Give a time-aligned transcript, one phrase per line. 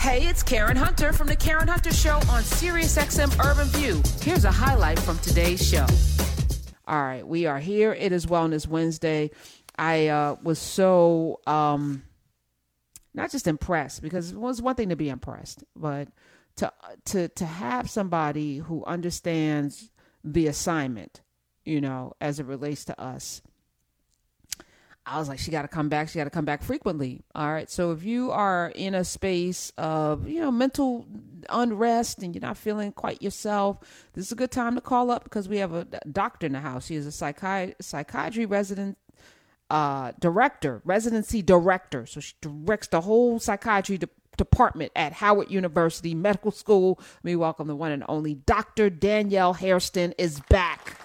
[0.00, 4.02] Hey, it's Karen Hunter from the Karen Hunter Show on SiriusXM Urban View.
[4.22, 5.84] Here's a highlight from today's show.
[6.88, 7.92] All right, we are here.
[7.92, 9.30] It is Wellness Wednesday.
[9.78, 12.02] I uh, was so um,
[13.12, 16.08] not just impressed because it was one thing to be impressed, but
[16.56, 16.72] to
[17.04, 19.90] to to have somebody who understands
[20.24, 21.20] the assignment,
[21.66, 23.42] you know, as it relates to us
[25.06, 26.08] I was like, she got to come back.
[26.08, 27.22] She got to come back frequently.
[27.34, 27.70] All right.
[27.70, 31.06] So if you are in a space of, you know, mental
[31.48, 33.78] unrest and you're not feeling quite yourself,
[34.12, 36.60] this is a good time to call up because we have a doctor in the
[36.60, 36.86] house.
[36.86, 38.98] She is a psychi- psychiatry resident
[39.70, 42.04] uh, director, residency director.
[42.04, 46.98] So she directs the whole psychiatry de- department at Howard University Medical School.
[46.98, 48.90] Let me welcome the one and only Dr.
[48.90, 50.99] Danielle Hairston is back.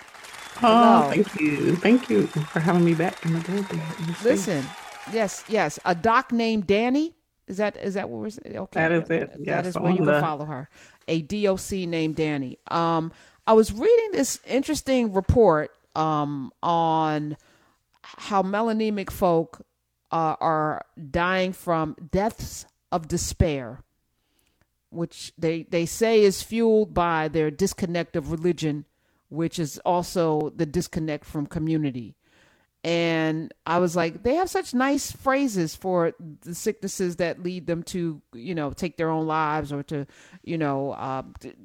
[0.63, 1.75] Oh, thank you.
[1.75, 3.81] Thank you for having me back in the building.
[4.23, 4.65] Listen,
[5.11, 5.79] yes, yes.
[5.85, 7.13] A doc named Danny.
[7.47, 8.57] Is that is that what we're saying?
[8.57, 8.79] Okay.
[8.79, 9.35] That is it.
[9.39, 10.13] Yes, that is where you the...
[10.13, 10.69] can follow her.
[11.07, 12.57] A DOC named Danny.
[12.69, 13.11] Um,
[13.45, 17.37] I was reading this interesting report um on
[18.01, 19.61] how melanemic folk
[20.11, 23.83] uh, are dying from deaths of despair,
[24.89, 28.85] which they they say is fueled by their disconnect of religion
[29.29, 32.15] which is also the disconnect from community.
[32.83, 37.81] And I was like, they have such nice phrases for the sicknesses that lead them
[37.83, 40.05] to, you know, take their own lives or to,
[40.43, 41.23] you know, uh,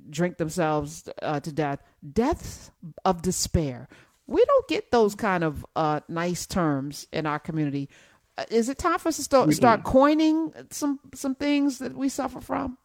[0.08, 1.82] drink themselves uh, to death.
[2.10, 2.70] Deaths
[3.04, 3.86] of despair.
[4.26, 7.90] We don't get those kind of uh, nice terms in our community.
[8.38, 12.08] Uh, is it time for us to start, start coining some some things that we
[12.08, 12.78] suffer from?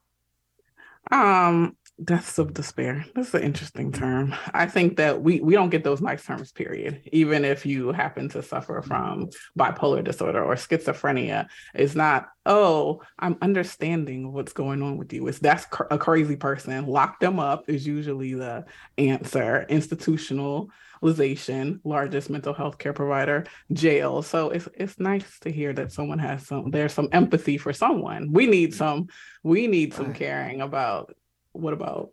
[1.10, 3.06] Um, deaths of despair.
[3.16, 4.36] That's an interesting term.
[4.54, 7.02] I think that we we don't get those nice terms period.
[7.14, 8.88] Even if you happen to suffer mm-hmm.
[8.88, 15.26] from bipolar disorder or schizophrenia it's not oh i'm understanding what's going on with you.
[15.28, 16.86] It's that's cr- a crazy person.
[16.86, 18.66] Lock them up is usually the
[18.98, 19.66] answer.
[19.70, 24.22] Institutionalization largest mental health care provider jail.
[24.22, 28.34] So it's it's nice to hear that someone has some there's some empathy for someone.
[28.34, 28.76] We need mm.
[28.76, 29.08] some
[29.44, 31.16] we need some caring about
[31.56, 32.12] what about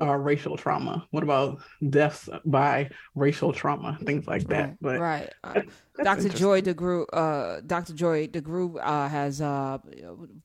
[0.00, 1.06] uh, racial trauma?
[1.10, 1.60] What about
[1.90, 3.98] deaths by racial trauma?
[4.04, 4.76] Things like that.
[4.80, 5.32] Right, but right.
[5.44, 5.60] Uh,
[6.02, 6.28] Dr.
[6.30, 7.92] Joy DeGruy, uh, Dr.
[7.92, 9.78] Joy DeGruy uh, has uh,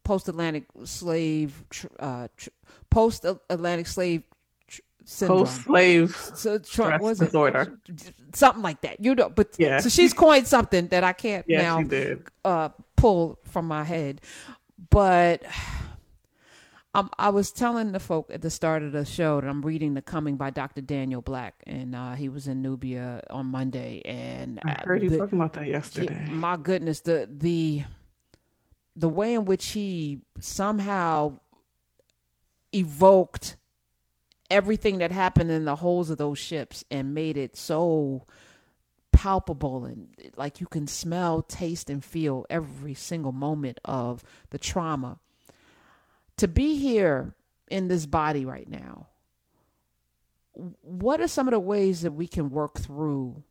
[0.03, 1.63] post-Atlantic slave,
[1.99, 2.49] uh, tr-
[2.89, 4.23] post-Atlantic slave
[5.05, 5.39] syndrome.
[5.39, 7.79] Post-slave so, tr- was disorder.
[8.33, 9.03] Something like that.
[9.03, 9.79] You know, but yeah.
[9.79, 14.21] so she's coined something that I can't yeah, now pull from my head.
[14.89, 15.43] But
[16.93, 19.93] um, I was telling the folk at the start of the show that I'm reading
[19.93, 20.81] The Coming by Dr.
[20.81, 24.01] Daniel Black, and uh, he was in Nubia on Monday.
[24.05, 26.25] And I heard you talking about that yesterday.
[26.25, 27.83] He, my goodness, the the
[28.95, 31.39] the way in which he somehow
[32.73, 33.57] evoked
[34.49, 38.25] everything that happened in the holes of those ships and made it so
[39.11, 45.19] palpable and like you can smell, taste, and feel every single moment of the trauma
[46.37, 47.35] to be here
[47.69, 49.07] in this body right now,
[50.81, 53.43] what are some of the ways that we can work through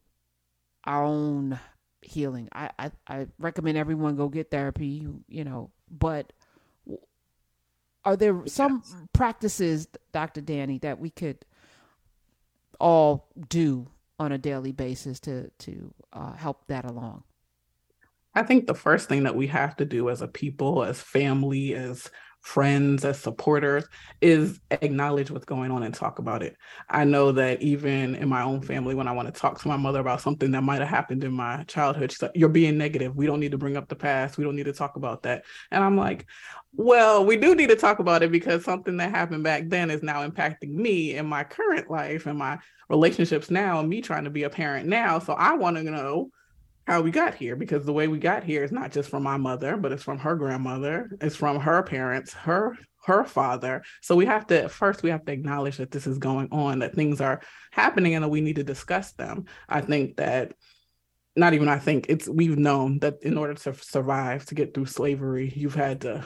[0.84, 1.58] our own
[2.00, 2.48] healing?
[2.52, 6.32] I, I, I recommend everyone go get therapy, you know, but
[8.04, 9.02] are there some yes.
[9.12, 10.41] practices, Dr.
[10.41, 11.44] Danny, that we could
[12.78, 13.88] all do
[14.19, 17.25] on a daily basis to to uh, help that along?
[18.34, 21.75] I think the first thing that we have to do as a people, as family,
[21.75, 22.10] as
[22.46, 23.84] friends, as supporters,
[24.20, 26.56] is acknowledge what's going on and talk about it.
[26.88, 29.76] I know that even in my own family, when I want to talk to my
[29.76, 33.16] mother about something that might have happened in my childhood, she's like, You're being negative.
[33.16, 34.38] We don't need to bring up the past.
[34.38, 35.44] We don't need to talk about that.
[35.72, 36.24] And I'm like,
[36.72, 40.04] Well, we do need to talk about it because something that happened back then is
[40.04, 42.58] now impacting me in my current life and my
[42.88, 45.18] relationships now, and me trying to be a parent now.
[45.18, 46.30] So I want to know
[46.86, 49.36] how we got here because the way we got here is not just from my
[49.36, 52.76] mother but it's from her grandmother it's from her parents her
[53.06, 53.82] her father.
[54.02, 56.94] So we have to first we have to acknowledge that this is going on that
[56.94, 57.40] things are
[57.70, 59.46] happening and that we need to discuss them.
[59.69, 60.52] I think that
[61.38, 64.87] not even i think it's we've known that in order to survive to get through
[64.87, 66.25] slavery you've had to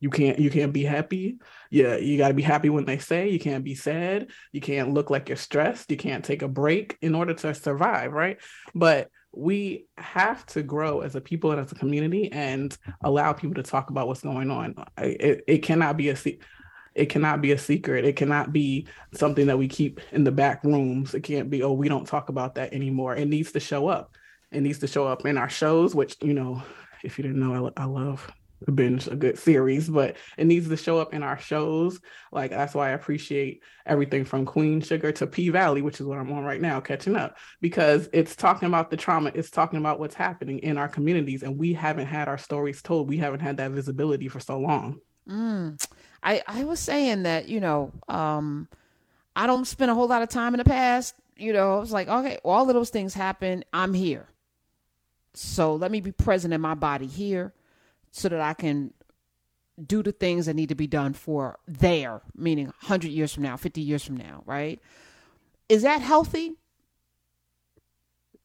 [0.00, 1.38] you can't you can't be happy.
[1.70, 4.94] Yeah you got to be happy when they say you can't be sad you can't
[4.94, 8.38] look like you're stressed you can't take a break in order to survive right?
[8.74, 13.54] But we have to grow as a people and as a community and allow people
[13.54, 14.74] to talk about what's going on.
[14.98, 16.16] It, it cannot be a
[16.94, 18.06] it cannot be a secret.
[18.06, 21.12] It cannot be something that we keep in the back rooms.
[21.12, 23.14] It can't be, oh, we don't talk about that anymore.
[23.14, 24.16] It needs to show up.
[24.50, 26.62] It needs to show up in our shows, which, you know,
[27.04, 28.32] if you didn't know, I, I love
[28.74, 32.00] binge a good series, but it needs to show up in our shows.
[32.32, 36.18] Like that's why I appreciate everything from Queen Sugar to P Valley, which is what
[36.18, 40.00] I'm on right now, catching up, because it's talking about the trauma, it's talking about
[40.00, 43.08] what's happening in our communities, and we haven't had our stories told.
[43.08, 45.00] We haven't had that visibility for so long.
[45.28, 45.84] Mm.
[46.22, 48.68] I I was saying that you know um,
[49.34, 51.14] I don't spend a whole lot of time in the past.
[51.36, 53.64] You know, it's like okay, all of those things happen.
[53.72, 54.26] I'm here,
[55.34, 57.52] so let me be present in my body here
[58.10, 58.92] so that I can
[59.84, 63.56] do the things that need to be done for there, meaning 100 years from now,
[63.56, 64.80] 50 years from now, right?
[65.68, 66.54] Is that healthy?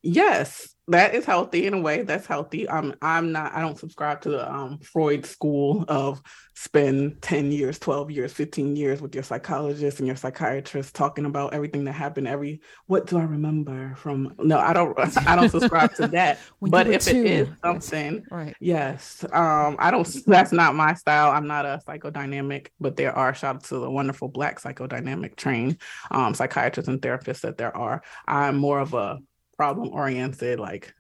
[0.04, 2.02] Yes, that is healthy in a way.
[2.02, 2.70] That's healthy.
[2.70, 6.22] I'm I'm not I don't subscribe to the um Freud school of
[6.56, 11.54] spend 10 years, 12 years, 15 years with your psychologist and your psychiatrist talking about
[11.54, 15.94] everything that happened every what do I remember from no, I don't I don't subscribe
[15.96, 16.40] to that.
[16.62, 18.56] but if it is something right.
[18.60, 19.24] yes.
[19.32, 21.32] Um I don't that's not my style.
[21.32, 25.80] I'm not a psychodynamic, but there are shout out to the wonderful black psychodynamic trained
[26.10, 28.02] um psychiatrists and therapists that there are.
[28.28, 29.20] I'm more of a
[29.62, 30.92] problem oriented like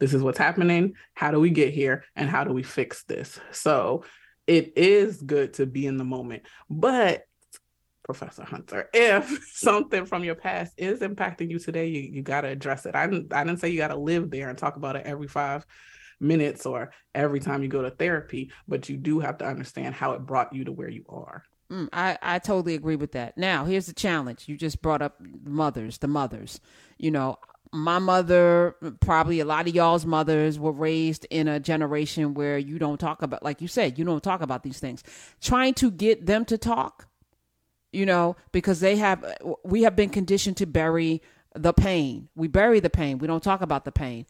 [0.00, 3.38] this is what's happening how do we get here and how do we fix this
[3.52, 4.02] so
[4.46, 7.24] it is good to be in the moment but
[8.02, 12.48] professor hunter if something from your past is impacting you today you, you got to
[12.48, 14.96] address it I didn't, I didn't say you got to live there and talk about
[14.96, 15.66] it every five
[16.20, 20.12] minutes or every time you go to therapy but you do have to understand how
[20.12, 23.38] it brought you to where you are Mm, I, I totally agree with that.
[23.38, 24.44] Now, here's the challenge.
[24.46, 26.60] You just brought up mothers, the mothers.
[26.98, 27.38] You know,
[27.74, 32.78] my mother, probably a lot of y'all's mothers were raised in a generation where you
[32.78, 35.02] don't talk about, like you said, you don't talk about these things.
[35.40, 37.08] Trying to get them to talk,
[37.92, 39.24] you know, because they have,
[39.64, 41.20] we have been conditioned to bury
[41.56, 42.28] the pain.
[42.36, 43.18] We bury the pain.
[43.18, 44.26] We don't talk about the pain.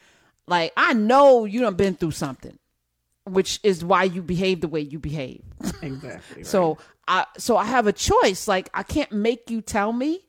[0.46, 2.58] Like, I know you done been through something,
[3.24, 5.42] which is why you behave the way you behave.
[5.82, 6.36] Exactly.
[6.36, 6.46] Right.
[6.46, 8.48] so I, so I have a choice.
[8.48, 10.24] Like, I can't make you tell me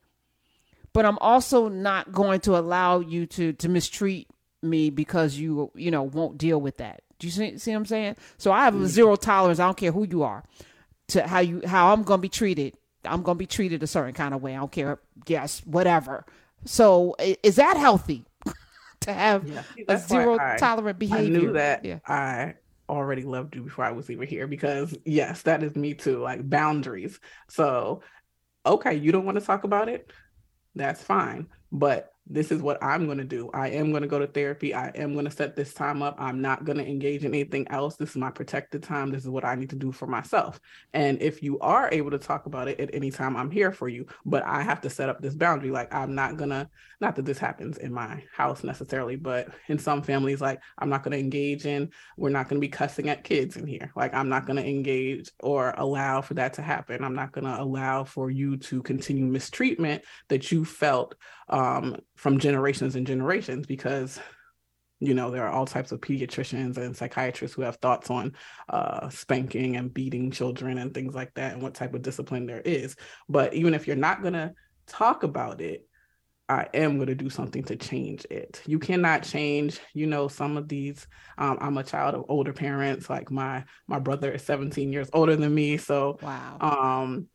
[0.95, 4.29] but I'm also not going to allow you to to mistreat
[4.63, 7.01] me because you you know won't deal with that.
[7.19, 8.15] Do you see, see what I'm saying?
[8.37, 8.85] So I have mm-hmm.
[8.85, 9.59] zero tolerance.
[9.59, 10.45] I don't care who you are,
[11.09, 12.75] to how you how I'm going to be treated.
[13.03, 14.55] I'm going to be treated a certain kind of way.
[14.55, 14.99] I don't care.
[15.27, 16.25] Yes, whatever.
[16.63, 18.23] So is that healthy
[19.01, 21.39] to have yeah, a zero I, tolerant behavior?
[21.39, 21.83] I knew that.
[21.83, 21.99] Yeah.
[22.07, 22.53] I
[22.87, 26.19] already loved you before I was even here because yes, that is me too.
[26.19, 27.19] Like boundaries.
[27.49, 28.01] So
[28.65, 30.09] okay, you don't want to talk about it
[30.75, 31.47] that's fine.
[31.71, 33.51] But this is what I'm going to do.
[33.53, 34.73] I am going to go to therapy.
[34.73, 36.15] I am going to set this time up.
[36.17, 37.97] I'm not going to engage in anything else.
[37.97, 39.11] This is my protected time.
[39.11, 40.59] This is what I need to do for myself.
[40.93, 43.87] And if you are able to talk about it at any time, I'm here for
[43.87, 44.07] you.
[44.25, 45.69] But I have to set up this boundary.
[45.69, 46.67] Like, I'm not going to,
[46.99, 51.03] not that this happens in my house necessarily, but in some families, like, I'm not
[51.03, 53.91] going to engage in, we're not going to be cussing at kids in here.
[53.95, 57.03] Like, I'm not going to engage or allow for that to happen.
[57.03, 61.15] I'm not going to allow for you to continue mistreatment that you felt
[61.49, 64.19] um, from generations and generations because
[64.99, 68.33] you know there are all types of pediatricians and psychiatrists who have thoughts on
[68.69, 72.61] uh, spanking and beating children and things like that and what type of discipline there
[72.61, 72.95] is
[73.27, 74.53] but even if you're not going to
[74.87, 75.85] talk about it
[76.47, 78.61] I am going to do something to change it.
[78.67, 81.07] You cannot change, you know, some of these.
[81.39, 83.09] Um, I'm a child of older parents.
[83.09, 86.57] Like my my brother is 17 years older than me, so wow.
[86.61, 87.27] Um,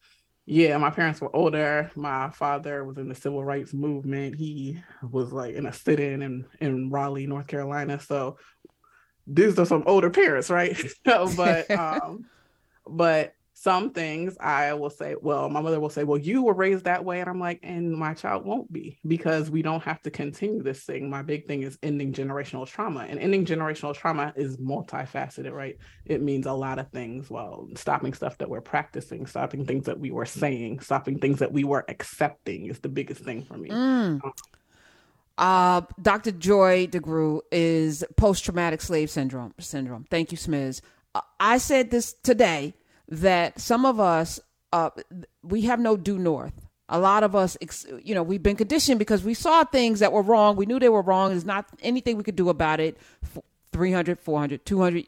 [0.51, 1.93] yeah, my parents were older.
[1.95, 4.35] My father was in the civil rights movement.
[4.35, 8.01] He was like in a sit-in in, in Raleigh, North Carolina.
[8.01, 8.37] So
[9.29, 10.77] these are some older parents, right?
[11.05, 12.27] but um,
[12.85, 16.87] but some things I will say, well, my mother will say, well, you were raised
[16.87, 17.21] that way.
[17.21, 20.83] And I'm like, and my child won't be because we don't have to continue this
[20.83, 21.11] thing.
[21.11, 23.01] My big thing is ending generational trauma.
[23.01, 25.77] And ending generational trauma is multifaceted, right?
[26.07, 27.29] It means a lot of things.
[27.29, 31.53] Well, stopping stuff that we're practicing, stopping things that we were saying, stopping things that
[31.53, 33.69] we were accepting is the biggest thing for me.
[33.69, 34.23] Mm.
[35.37, 36.31] Uh, Dr.
[36.31, 39.53] Joy DeGruy is post traumatic slave syndrome.
[39.59, 40.07] Syndrome.
[40.09, 40.81] Thank you, Smiz.
[41.15, 42.73] Uh, I said this today
[43.11, 44.41] that some of us
[44.73, 44.91] uh,
[45.43, 46.53] we have no due north.
[46.89, 47.57] A lot of us,
[48.03, 50.57] you know, we've been conditioned because we saw things that were wrong.
[50.57, 51.31] We knew they were wrong.
[51.31, 52.99] There's not anything we could do about it.
[53.73, 55.07] 300, 400, 200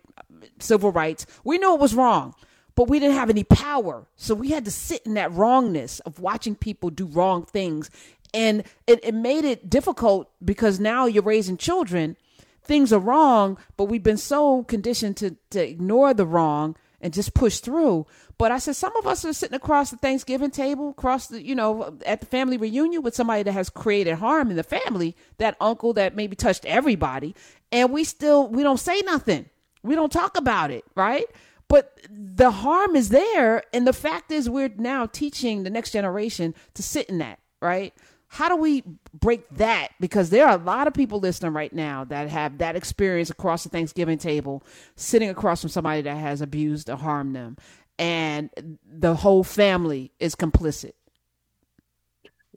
[0.60, 1.26] civil rights.
[1.42, 2.34] We knew it was wrong,
[2.76, 4.06] but we didn't have any power.
[4.14, 7.90] So we had to sit in that wrongness of watching people do wrong things.
[8.32, 12.16] And it, it made it difficult because now you're raising children.
[12.62, 17.34] Things are wrong, but we've been so conditioned to, to ignore the wrong and just
[17.34, 18.06] push through.
[18.38, 21.54] But I said, some of us are sitting across the Thanksgiving table, across the, you
[21.54, 25.56] know, at the family reunion with somebody that has created harm in the family, that
[25.60, 27.34] uncle that maybe touched everybody.
[27.70, 29.50] And we still, we don't say nothing.
[29.82, 31.26] We don't talk about it, right?
[31.68, 33.64] But the harm is there.
[33.74, 37.92] And the fact is, we're now teaching the next generation to sit in that, right?
[38.32, 39.88] How do we break that?
[40.00, 43.62] Because there are a lot of people listening right now that have that experience across
[43.62, 44.64] the Thanksgiving table,
[44.96, 47.58] sitting across from somebody that has abused or harmed them.
[47.98, 48.48] And
[48.90, 50.92] the whole family is complicit.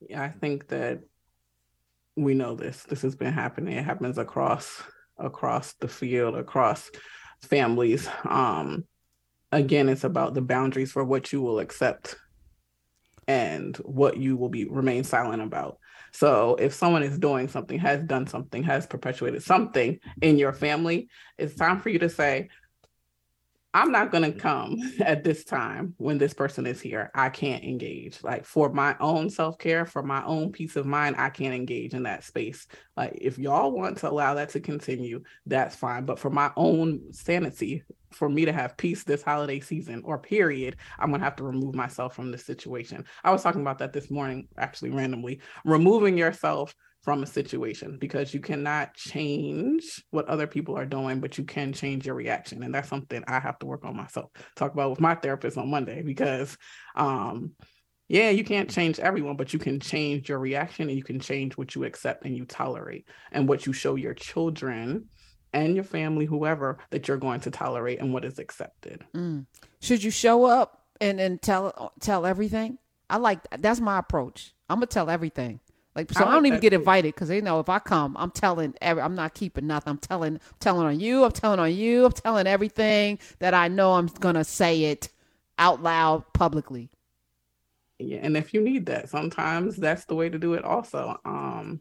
[0.09, 1.01] Yeah, I think that
[2.15, 2.83] we know this.
[2.83, 3.77] This has been happening.
[3.77, 4.81] It happens across
[5.17, 6.89] across the field, across
[7.41, 8.07] families.
[8.23, 8.85] Um,
[9.51, 12.15] again, it's about the boundaries for what you will accept
[13.27, 15.79] and what you will be remain silent about.
[16.11, 21.09] So if someone is doing something, has done something, has perpetuated something in your family,
[21.37, 22.49] it's time for you to say,
[23.75, 24.39] I'm not going to mm-hmm.
[24.39, 27.11] come at this time when this person is here.
[27.13, 28.23] I can't engage.
[28.23, 31.93] Like for my own self care, for my own peace of mind, I can't engage
[31.93, 32.67] in that space.
[32.95, 36.05] Like if y'all want to allow that to continue, that's fine.
[36.05, 40.77] But for my own sanity, for me to have peace this holiday season or period,
[40.97, 43.03] I'm going to have to remove myself from this situation.
[43.25, 45.41] I was talking about that this morning, actually, randomly.
[45.65, 46.73] Removing yourself
[47.05, 51.71] from a situation because you cannot change what other people are doing, but you can
[51.71, 52.63] change your reaction.
[52.63, 54.31] And that's something I have to work on myself.
[54.55, 56.57] Talk about with my therapist on Monday because
[56.95, 57.51] um
[58.07, 61.57] yeah, you can't change everyone, but you can change your reaction and you can change
[61.57, 65.05] what you accept and you tolerate and what you show your children
[65.53, 69.03] and your family, whoever, that you're going to tolerate and what is accepted.
[69.15, 69.47] Mm.
[69.81, 72.77] Should you show up and, and tell tell everything?
[73.09, 74.53] I like that's my approach.
[74.69, 75.59] I'm gonna tell everything.
[75.95, 78.31] Like so, I, I don't even get invited because they know if I come, I'm
[78.31, 78.75] telling.
[78.81, 79.91] Every, I'm not keeping nothing.
[79.91, 81.23] I'm telling, telling on you.
[81.23, 82.05] I'm telling on you.
[82.05, 83.93] I'm telling everything that I know.
[83.93, 85.09] I'm gonna say it
[85.57, 86.89] out loud publicly.
[87.97, 90.65] Yeah, and if you need that, sometimes that's the way to do it.
[90.65, 91.79] Also, um,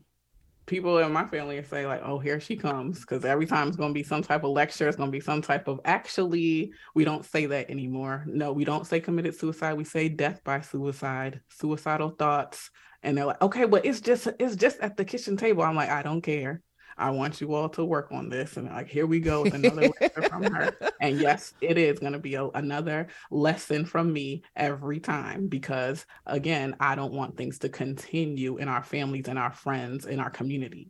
[0.67, 3.91] people in my family say like, "Oh, here she comes," because every time it's going
[3.91, 4.87] to be some type of lecture.
[4.87, 5.81] It's going to be some type of.
[5.85, 8.25] Actually, we don't say that anymore.
[8.29, 9.75] No, we don't say committed suicide.
[9.75, 12.71] We say death by suicide, suicidal thoughts,
[13.05, 15.63] and they're like, okay, well, it's just it's just at the kitchen table.
[15.63, 16.63] I'm like, I don't care.
[16.97, 18.57] I want you all to work on this.
[18.57, 20.75] And like, here we go with another letter from her.
[21.01, 26.07] And yes, it is going to be a, another lesson from me every time because,
[26.25, 30.31] again, I don't want things to continue in our families and our friends in our
[30.31, 30.89] communities.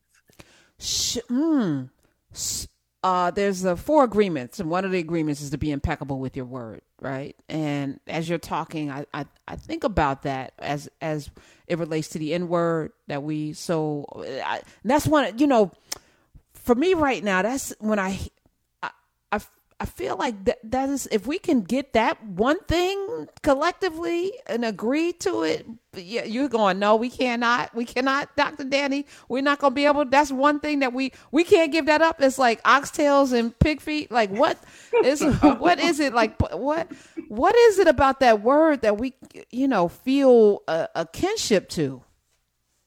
[0.79, 1.89] Sh- mm
[3.05, 6.35] uh, there's uh, four agreements, and one of the agreements is to be impeccable with
[6.35, 7.37] your word, right?
[7.51, 11.31] And as you're talking, I, I, I think about that as as
[11.67, 14.07] it relates to the N word that we so.
[14.45, 15.71] I, that's one, you know,
[16.55, 17.43] for me right now.
[17.43, 18.31] That's when I, I,
[19.85, 24.65] I feel like that that is if we can get that one thing collectively and
[24.65, 28.65] agree to it, yeah, you're going, no, we cannot, we cannot, Dr.
[28.65, 30.07] Danny, we're not gonna be able.
[30.07, 32.23] That's one thing that we we can't give that up.
[32.23, 34.11] It's like oxtails and pig feet.
[34.11, 34.57] Like what
[35.05, 36.41] is what is it like?
[36.41, 36.91] What
[37.29, 39.13] what is it about that word that we
[39.51, 42.03] you know feel a, a kinship to?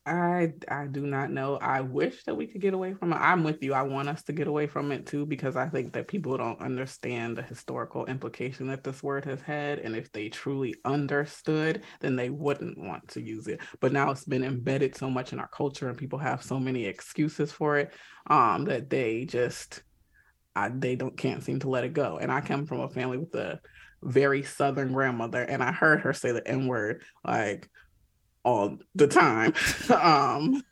[0.07, 1.57] I I do not know.
[1.57, 3.17] I wish that we could get away from it.
[3.17, 3.73] I'm with you.
[3.73, 6.61] I want us to get away from it too because I think that people don't
[6.61, 12.15] understand the historical implication that this word has had and if they truly understood, then
[12.15, 13.59] they wouldn't want to use it.
[13.81, 16.85] But now it's been embedded so much in our culture and people have so many
[16.85, 17.93] excuses for it
[18.29, 19.83] um that they just
[20.55, 22.17] I, they don't can't seem to let it go.
[22.17, 23.59] And I come from a family with a
[24.03, 27.69] very southern grandmother and I heard her say the N word like
[28.43, 29.53] all the time.
[29.89, 30.63] um,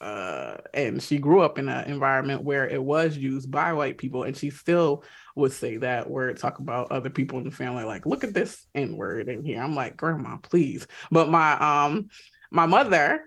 [0.00, 4.24] uh, and she grew up in an environment where it was used by white people,
[4.24, 5.02] and she still
[5.34, 8.66] would say that word, talk about other people in the family, like, look at this
[8.74, 9.62] N word in here.
[9.62, 10.86] I'm like, Grandma, please.
[11.10, 12.08] But my um
[12.50, 13.22] my mother,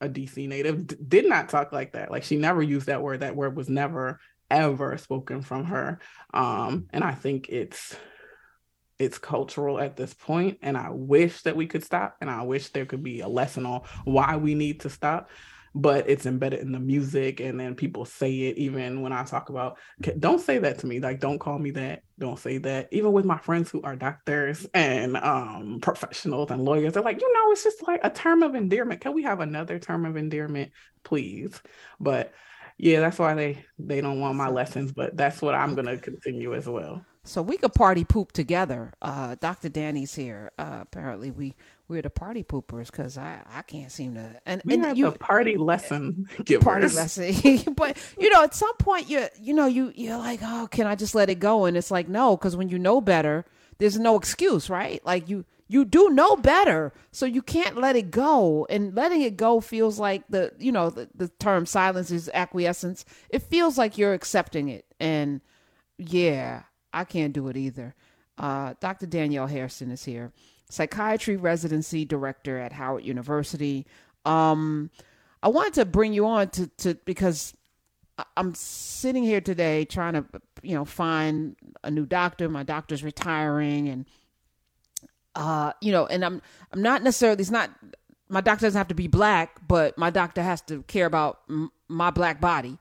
[0.00, 2.10] a DC native, d- did not talk like that.
[2.10, 3.20] Like she never used that word.
[3.20, 5.98] That word was never ever spoken from her.
[6.32, 7.96] Um, and I think it's
[8.98, 12.68] it's cultural at this point and i wish that we could stop and i wish
[12.68, 15.30] there could be a lesson on why we need to stop
[15.74, 19.50] but it's embedded in the music and then people say it even when i talk
[19.50, 19.78] about
[20.18, 23.24] don't say that to me like don't call me that don't say that even with
[23.24, 27.64] my friends who are doctors and um, professionals and lawyers they're like you know it's
[27.64, 30.72] just like a term of endearment can we have another term of endearment
[31.04, 31.60] please?
[32.00, 32.32] But
[32.78, 35.98] yeah that's why they they don't want my lessons but that's what i'm going to
[35.98, 38.92] continue as well so we could party poop together.
[39.02, 39.68] Uh, Dr.
[39.68, 40.50] Danny's here.
[40.58, 41.54] Uh, apparently we
[41.88, 45.10] we're the party poopers because I, I can't seem to and, we and have you
[45.10, 46.64] the party lesson givers.
[46.64, 50.68] party lesson but you know at some point you you know you you're like oh
[50.70, 53.46] can I just let it go and it's like no because when you know better
[53.78, 58.10] there's no excuse right like you you do know better so you can't let it
[58.10, 62.30] go and letting it go feels like the you know the, the term silence is
[62.34, 65.40] acquiescence it feels like you're accepting it and
[65.98, 66.62] yeah,
[66.98, 67.94] I can't do it either.
[68.36, 69.06] Uh, Dr.
[69.06, 70.32] Danielle Hairston is here,
[70.68, 73.86] psychiatry residency director at Howard University.
[74.24, 74.90] Um,
[75.42, 77.54] I wanted to bring you on to, to because
[78.36, 80.24] I'm sitting here today trying to,
[80.62, 82.48] you know, find a new doctor.
[82.48, 84.06] My doctor's retiring, and
[85.36, 87.40] uh, you know, and I'm I'm not necessarily.
[87.40, 87.70] It's not
[88.28, 91.70] my doctor doesn't have to be black, but my doctor has to care about m-
[91.86, 92.78] my black body.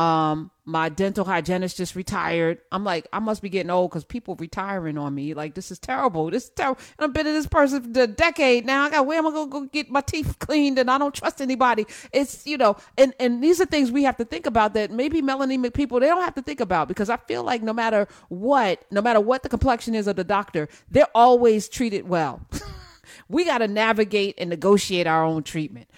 [0.00, 2.62] Um, my dental hygienist just retired.
[2.72, 5.34] I'm like, I must be getting old because people retiring on me.
[5.34, 6.30] Like, this is terrible.
[6.30, 6.80] This is terrible.
[6.98, 8.84] And I've been in this person for a decade now.
[8.84, 10.78] I got where am I gonna go get my teeth cleaned?
[10.78, 11.86] And I don't trust anybody.
[12.12, 15.20] It's you know, and and these are things we have to think about that maybe
[15.20, 18.82] melanemic people they don't have to think about because I feel like no matter what,
[18.90, 22.40] no matter what the complexion is of the doctor, they're always treated well.
[23.28, 25.88] we got to navigate and negotiate our own treatment.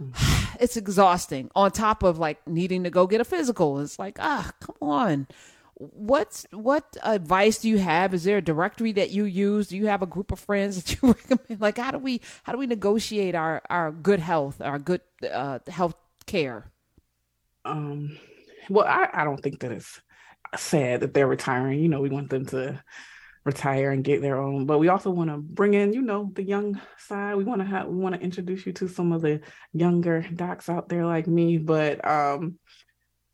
[0.60, 3.78] it's exhausting on top of like needing to go get a physical.
[3.80, 5.26] It's like, ah, come on.
[5.74, 8.12] What's what advice do you have?
[8.12, 9.68] Is there a directory that you use?
[9.68, 11.60] Do you have a group of friends that you recommend?
[11.60, 15.60] Like, how do we how do we negotiate our our good health, our good uh,
[15.68, 15.94] health
[16.26, 16.72] care?
[17.64, 18.18] Um,
[18.68, 20.00] well, I I don't think that it's
[20.56, 21.80] sad that they're retiring.
[21.80, 22.82] You know, we want them to
[23.48, 26.42] retire and get their own but we also want to bring in you know the
[26.42, 27.34] young side.
[27.34, 29.40] We want to have we want to introduce you to some of the
[29.72, 32.58] younger docs out there like me but um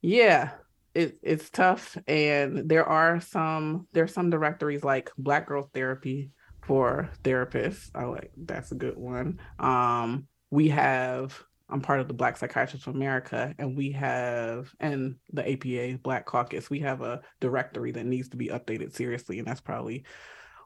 [0.03, 0.53] yeah
[0.95, 6.31] it, it's tough and there are some there's some directories like black girl therapy
[6.63, 7.91] for therapists.
[7.95, 9.41] I like that's a good one.
[9.59, 15.17] Um we have I'm part of the Black Psychiatrists of America, and we have, and
[15.33, 19.39] the APA Black Caucus, we have a directory that needs to be updated seriously.
[19.39, 20.05] And that's probably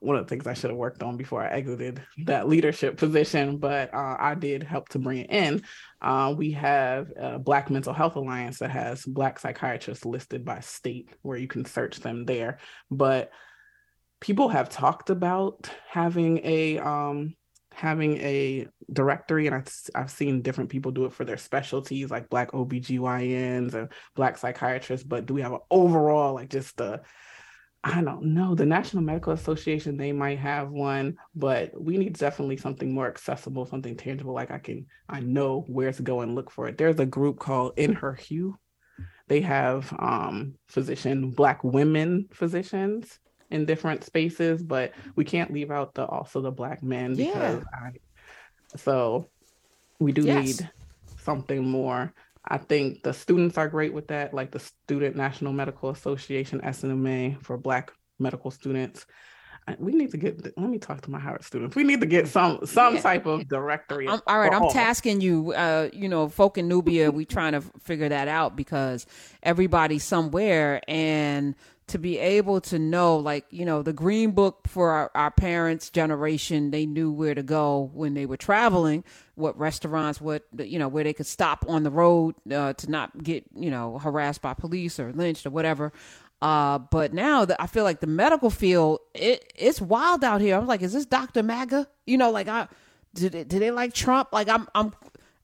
[0.00, 3.58] one of the things I should have worked on before I exited that leadership position,
[3.58, 5.62] but uh, I did help to bring it in.
[6.00, 11.10] Uh, we have a Black Mental Health Alliance that has Black psychiatrists listed by state
[11.22, 12.58] where you can search them there.
[12.90, 13.30] But
[14.20, 17.34] people have talked about having a um,
[17.78, 22.28] having a directory and I've, I've seen different people do it for their specialties like
[22.28, 27.02] black OBGYNs and black psychiatrists but do we have an overall like just the
[27.84, 32.56] I don't know the National Medical Association they might have one but we need definitely
[32.56, 36.50] something more accessible something tangible like I can I know where to go and look
[36.50, 36.78] for it.
[36.78, 38.58] There's a group called In Her Hue.
[39.28, 45.94] They have um physician black women physicians in different spaces, but we can't leave out
[45.94, 47.62] the also the black men because yeah.
[47.72, 47.92] I
[48.76, 49.28] so
[49.98, 50.44] we do yes.
[50.44, 50.70] need
[51.22, 52.12] something more.
[52.44, 57.42] I think the students are great with that, like the Student National Medical Association SNMA
[57.42, 59.06] for black medical students.
[59.78, 60.42] We need to get.
[60.58, 61.76] Let me talk to my Howard students.
[61.76, 63.00] We need to get some some yeah.
[63.00, 64.08] type of directory.
[64.08, 64.70] I'm, all right, I'm all.
[64.70, 65.52] tasking you.
[65.52, 69.06] Uh, you know, folk in Nubia, we trying to figure that out because
[69.42, 71.54] everybody's somewhere, and
[71.88, 75.90] to be able to know like you know the green book for our, our, parents
[75.90, 79.02] generation they knew where to go when they were traveling
[79.34, 83.22] what restaurants what you know where they could stop on the road uh, to not
[83.22, 85.92] get you know harassed by police or lynched or whatever
[86.40, 90.56] uh, but now that I feel like the medical field, it it's wild out here.
[90.56, 91.42] I'm like, is this Dr.
[91.42, 91.88] MAGA?
[92.06, 92.68] You know, like I
[93.14, 93.32] did.
[93.32, 94.28] They, did they like Trump?
[94.32, 94.92] Like I'm, I'm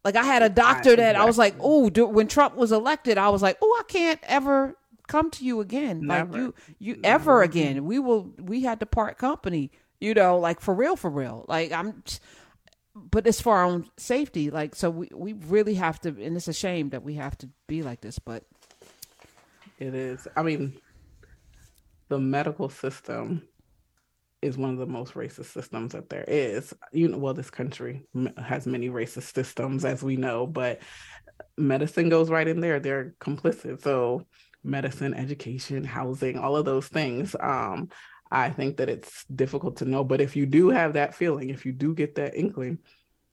[0.05, 3.31] like I had a doctor that I was like, oh, when Trump was elected, I
[3.31, 4.77] was like, oh, I can't ever
[5.07, 6.07] come to you again.
[6.07, 6.33] Never.
[6.33, 7.07] Like you you Never.
[7.07, 7.85] ever again.
[7.85, 11.45] We will we had to part company, you know, like for real for real.
[11.49, 12.03] Like I'm
[12.95, 14.51] but it's for our own safety.
[14.51, 17.49] Like so we we really have to and it's a shame that we have to
[17.67, 18.45] be like this, but
[19.79, 20.27] it is.
[20.37, 20.75] I mean
[22.09, 23.43] the medical system
[24.43, 26.75] is one of the most racist systems that there is.
[26.93, 30.81] You know, well, this country has many racist systems, as we know, but
[31.57, 32.79] medicine goes right in there.
[32.79, 33.83] They're complicit.
[33.83, 34.27] So
[34.63, 37.35] medicine, education, housing, all of those things.
[37.41, 37.89] Um,
[38.31, 40.05] I think that it's difficult to know.
[40.05, 42.79] But if you do have that feeling, if you do get that inkling,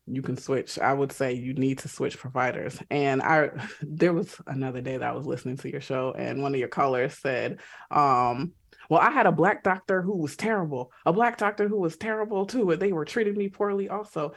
[0.06, 0.80] you can switch.
[0.80, 2.78] I would say you need to switch providers.
[2.90, 3.50] And I
[3.82, 6.70] there was another day that I was listening to your show and one of your
[6.70, 8.54] callers said, um,
[8.92, 12.46] well, I had a black doctor who was terrible, a black doctor who was terrible
[12.46, 14.34] too, and they were treating me poorly also.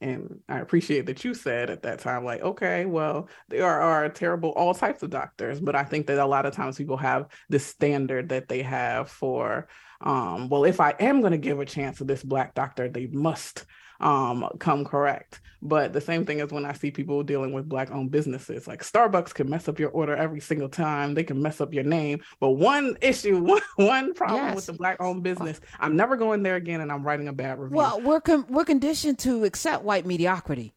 [0.00, 4.08] And I appreciate that you said at that time, like, okay, well, there are, are,
[4.10, 7.26] terrible all types of doctors, but I think that a lot of times people have
[7.48, 9.66] this standard that they have for,
[10.00, 13.08] um, well, if I am going to give a chance to this black doctor, they
[13.08, 13.66] must
[14.00, 15.40] um, come correct.
[15.62, 18.82] But the same thing is when I see people dealing with black owned businesses, like
[18.82, 21.14] Starbucks can mess up your order every single time.
[21.14, 22.22] They can mess up your name.
[22.38, 24.56] But one issue, one, one problem yes.
[24.56, 27.58] with the black owned business, I'm never going there again and I'm writing a bad
[27.58, 27.78] review.
[27.78, 30.74] Well, we're, con- we're conditioned to accept white mediocrity.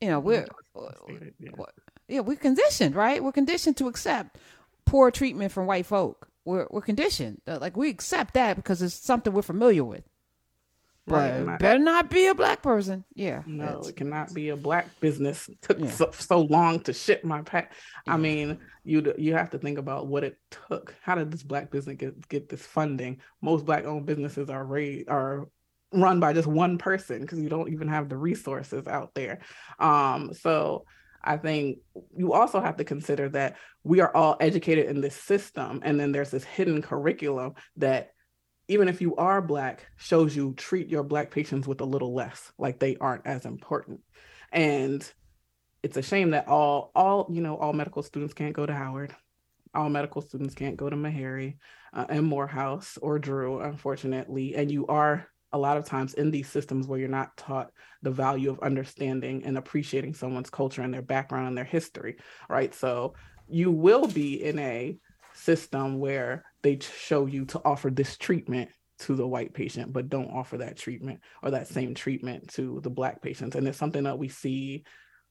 [0.00, 0.46] You know, we're,
[1.38, 1.50] yeah.
[2.08, 3.22] yeah, we're conditioned, right?
[3.22, 4.38] We're conditioned to accept
[4.84, 6.28] poor treatment from white folk.
[6.44, 7.40] We're we're conditioned.
[7.46, 10.04] Like we accept that because it's something we're familiar with.
[11.06, 13.04] But right, better not be a black person.
[13.14, 13.42] Yeah.
[13.46, 15.48] No, it cannot be a black business.
[15.50, 15.90] It took yeah.
[15.90, 17.74] so, so, long to ship my pack.
[18.06, 18.14] Yeah.
[18.14, 20.94] I mean, you you have to think about what it took.
[21.02, 23.20] How did this black business get, get this funding?
[23.42, 25.48] Most black owned businesses are raised are
[25.92, 29.40] run by just one person because you don't even have the resources out there.
[29.78, 30.86] Um, so
[31.22, 31.78] I think
[32.16, 36.12] you also have to consider that we are all educated in this system, and then
[36.12, 38.13] there's this hidden curriculum that
[38.68, 42.52] even if you are black shows you treat your black patients with a little less
[42.58, 44.00] like they aren't as important.
[44.52, 45.06] And
[45.82, 49.14] it's a shame that all all you know all medical students can't go to howard.
[49.74, 51.56] All medical students can't go to meharry
[51.92, 54.54] uh, and morehouse or drew unfortunately.
[54.54, 57.70] And you are a lot of times in these systems where you're not taught
[58.02, 62.16] the value of understanding and appreciating someone's culture and their background and their history
[62.48, 62.74] right?
[62.74, 63.14] So
[63.48, 64.96] you will be in a
[65.34, 70.30] system where they show you to offer this treatment to the white patient, but don't
[70.30, 73.54] offer that treatment or that same treatment to the black patients.
[73.54, 74.84] And it's something that we see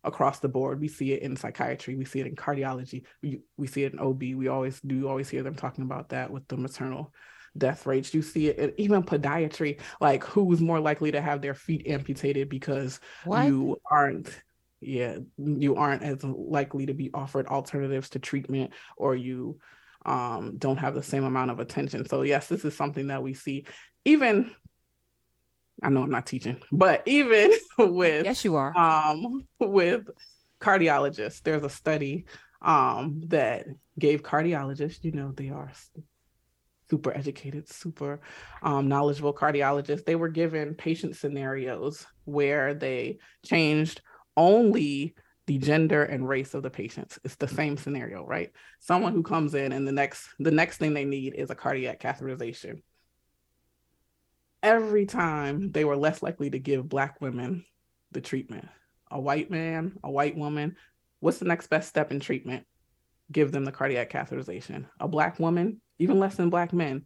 [0.03, 0.79] across the board.
[0.79, 3.99] We see it in psychiatry, we see it in cardiology, we, we see it in
[3.99, 4.21] OB.
[4.21, 7.11] We always do always hear them talking about that with the maternal
[7.57, 8.13] death rates.
[8.13, 12.47] You see it in, even podiatry, like who's more likely to have their feet amputated
[12.47, 13.45] because what?
[13.45, 14.29] you aren't
[14.81, 19.57] yeah, you aren't as likely to be offered alternatives to treatment or you
[20.05, 22.07] um, don't have the same amount of attention.
[22.07, 23.65] So yes, this is something that we see
[24.05, 24.51] even
[25.81, 30.07] I know I'm not teaching, but even with yes, you are um, with
[30.59, 31.41] cardiologists.
[31.41, 32.25] There's a study
[32.61, 33.65] um, that
[33.99, 35.71] gave cardiologists, you know, they are
[36.89, 38.21] super educated, super
[38.61, 40.05] um, knowledgeable cardiologists.
[40.05, 44.01] They were given patient scenarios where they changed
[44.37, 47.19] only the gender and race of the patients.
[47.23, 48.51] It's the same scenario, right?
[48.79, 51.99] Someone who comes in and the next the next thing they need is a cardiac
[51.99, 52.81] catheterization.
[54.61, 57.65] Every time they were less likely to give black women
[58.11, 58.67] the treatment.
[59.11, 60.77] A white man, a white woman,
[61.19, 62.65] what's the next best step in treatment?
[63.31, 64.85] Give them the cardiac catheterization.
[64.99, 67.05] A black woman, even less than black men,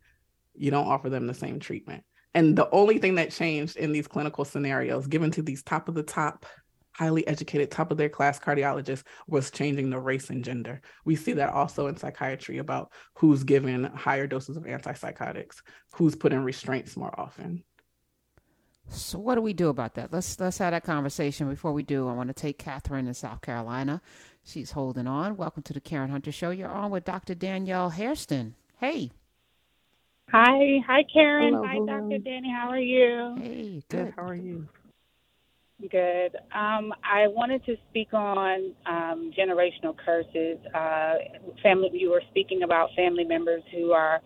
[0.53, 2.03] you don't offer them the same treatment.
[2.33, 5.95] And the only thing that changed in these clinical scenarios, given to these top of
[5.95, 6.45] the top
[6.97, 10.81] highly educated, top of their class cardiologist was changing the race and gender.
[11.05, 15.61] We see that also in psychiatry about who's given higher doses of antipsychotics,
[15.93, 17.63] who's put in restraints more often.
[18.89, 20.13] So what do we do about that?
[20.13, 21.49] Let's let's have that conversation.
[21.49, 24.01] Before we do, I want to take Catherine in South Carolina.
[24.45, 25.35] She's holding on.
[25.35, 26.51] Welcome to the Karen Hunter Show.
[26.51, 27.35] You're on with Dr.
[27.35, 28.55] Danielle Hairston.
[28.79, 29.11] Hey.
[30.31, 31.53] Hi, hi Karen.
[31.53, 31.79] Hello, hi.
[31.85, 32.17] Dr.
[32.19, 32.49] Danny.
[32.49, 33.35] How are you?
[33.37, 34.05] Hey, good.
[34.05, 34.13] good.
[34.15, 34.69] How are you?
[35.79, 36.35] Good.
[36.55, 40.57] Um, I wanted to speak on um, generational curses.
[40.73, 41.15] Uh,
[41.61, 44.19] family, you were speaking about family members who are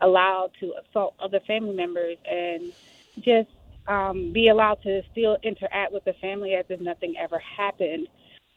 [0.00, 2.72] allowed to assault other family members and
[3.18, 3.48] just
[3.86, 8.08] um, be allowed to still interact with the family as if nothing ever happened.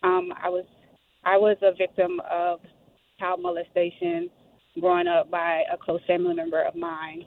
[0.02, 0.66] Um, I was
[1.24, 2.62] I was a victim of
[3.20, 4.28] child molestation
[4.80, 7.24] growing up by a close family member of mine,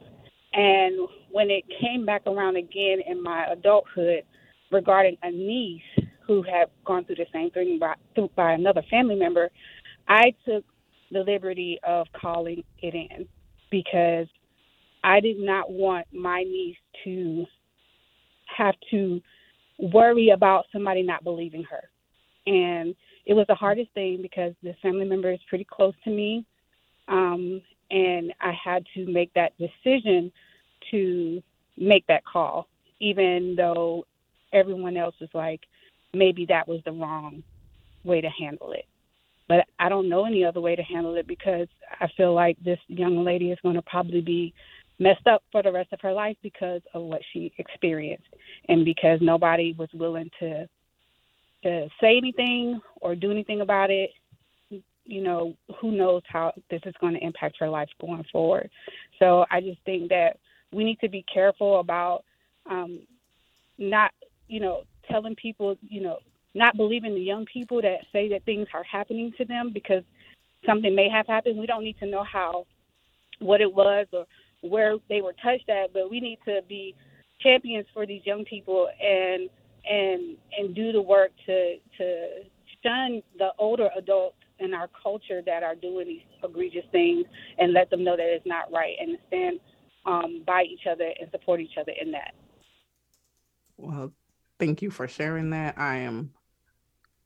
[0.51, 4.23] and when it came back around again in my adulthood
[4.73, 5.81] regarding a niece
[6.25, 7.95] who had gone through the same thing by,
[8.35, 9.49] by another family member,
[10.07, 10.65] I took
[11.11, 13.27] the liberty of calling it in
[13.69, 14.27] because
[15.03, 17.45] I did not want my niece to
[18.57, 19.21] have to
[19.77, 21.89] worry about somebody not believing her.
[22.45, 26.45] And it was the hardest thing because this family member is pretty close to me.
[27.07, 30.31] Um, and I had to make that decision
[30.91, 31.41] to
[31.77, 32.67] make that call,
[32.99, 34.05] even though
[34.53, 35.61] everyone else was like,
[36.13, 37.43] maybe that was the wrong
[38.03, 38.85] way to handle it.
[39.47, 41.67] But I don't know any other way to handle it because
[41.99, 44.53] I feel like this young lady is going to probably be
[44.99, 48.27] messed up for the rest of her life because of what she experienced
[48.69, 50.67] and because nobody was willing to
[51.63, 54.11] to say anything or do anything about it
[55.05, 58.69] you know who knows how this is going to impact her life going forward
[59.19, 60.37] so i just think that
[60.71, 62.23] we need to be careful about
[62.69, 62.99] um
[63.77, 64.11] not
[64.53, 66.19] you know, telling people, you know,
[66.53, 70.03] not believing the young people that say that things are happening to them because
[70.63, 71.57] something may have happened.
[71.57, 72.67] We don't need to know how,
[73.39, 74.25] what it was or
[74.61, 76.93] where they were touched at, but we need to be
[77.41, 79.49] champions for these young people and
[79.89, 82.27] and and do the work to to
[82.83, 87.25] shun the older adults in our culture that are doing these egregious things
[87.57, 89.59] and let them know that it's not right and stand
[90.05, 92.33] um, by each other and support each other in that.
[93.77, 94.11] Well,
[94.63, 95.77] thank you for sharing that.
[95.77, 96.31] I am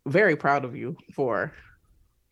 [0.07, 1.53] very proud of you for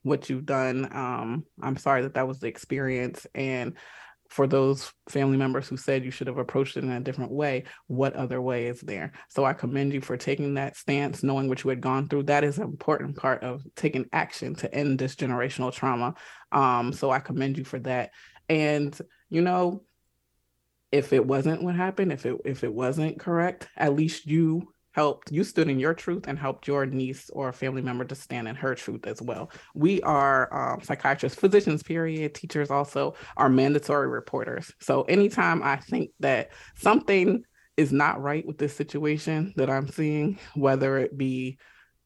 [0.02, 0.86] what you've done.
[0.92, 3.28] Um, I'm sorry that that was the experience.
[3.36, 3.76] And
[4.32, 7.66] for those family members who said you should have approached it in a different way,
[7.86, 9.12] what other way is there?
[9.30, 12.24] So I commend you for taking that stance, knowing what you had gone through.
[12.24, 16.16] That is an important part of taking action to end this generational trauma.
[16.52, 18.10] Um, so I commend you for that.
[18.50, 19.84] And you know,
[20.92, 25.30] if it wasn't what happened, if it if it wasn't correct, at least you helped
[25.30, 28.56] you stood in your truth and helped your niece or family member to stand in
[28.56, 29.52] her truth as well.
[29.74, 34.72] We are um, psychiatrists physicians period teachers also are mandatory reporters.
[34.80, 37.44] So anytime i think that something
[37.78, 41.58] is not right with this situation that i'm seeing whether it be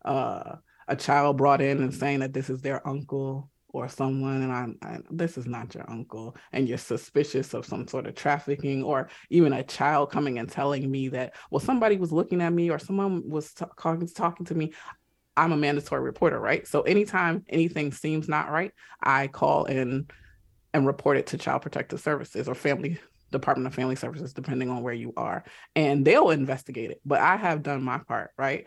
[0.05, 0.55] uh,
[0.87, 4.77] a child brought in and saying that this is their uncle or someone and I'm,
[4.81, 9.09] I, this is not your uncle and you're suspicious of some sort of trafficking or
[9.29, 12.79] even a child coming and telling me that well somebody was looking at me or
[12.79, 14.73] someone was t- talking, talking to me.
[15.37, 16.67] I'm a mandatory reporter right?
[16.67, 20.07] So anytime anything seems not right i call in
[20.73, 22.99] and report it to child protective services or family
[23.31, 25.43] department of family services depending on where you are
[25.75, 26.99] and they'll investigate it.
[27.05, 28.65] But i have done my part right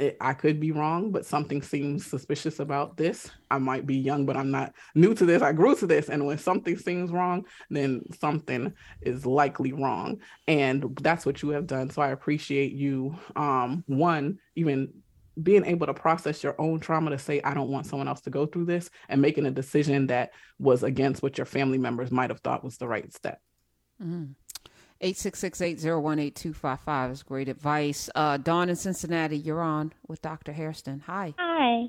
[0.00, 3.30] it, I could be wrong, but something seems suspicious about this.
[3.50, 5.42] I might be young, but I'm not new to this.
[5.42, 6.08] I grew to this.
[6.08, 10.20] And when something seems wrong, then something is likely wrong.
[10.48, 11.90] And that's what you have done.
[11.90, 14.92] So I appreciate you, um, one, even
[15.40, 18.30] being able to process your own trauma to say, I don't want someone else to
[18.30, 22.30] go through this, and making a decision that was against what your family members might
[22.30, 23.40] have thought was the right step.
[24.02, 24.32] Mm-hmm.
[25.02, 28.10] 866-801-8255 is great advice.
[28.14, 30.52] Uh, Dawn in Cincinnati, you're on with Dr.
[30.52, 31.00] Hairston.
[31.06, 31.34] Hi.
[31.38, 31.86] Hi.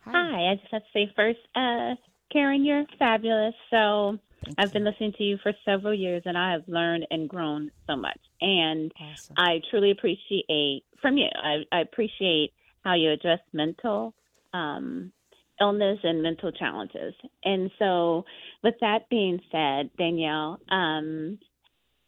[0.00, 0.12] Hi.
[0.12, 0.50] Hi.
[0.50, 1.94] I just have to say first, uh,
[2.32, 3.54] Karen, you're fabulous.
[3.70, 4.74] So Thank I've you.
[4.74, 8.18] been listening to you for several years and I have learned and grown so much.
[8.40, 9.34] And awesome.
[9.38, 14.14] I truly appreciate from you, I, I appreciate how you address mental
[14.54, 15.12] um,
[15.60, 17.12] illness and mental challenges.
[17.44, 18.24] And so,
[18.62, 21.38] with that being said, Danielle, um,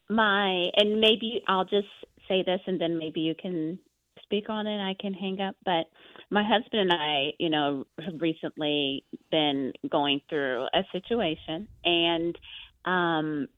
[0.09, 1.89] my and maybe I'll just
[2.29, 3.79] say this and then maybe you can
[4.23, 4.79] speak on it.
[4.81, 5.87] I can hang up, but
[6.31, 12.39] my husband and I, you know, have recently been going through a situation and
[12.85, 13.49] um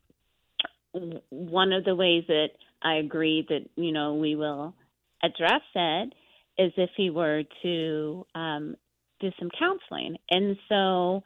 [1.29, 2.49] one of the ways that
[2.83, 4.75] I agree that, you know, we will
[5.23, 6.13] address it
[6.57, 8.77] is if he were to um
[9.21, 10.17] do some counseling.
[10.31, 11.23] And so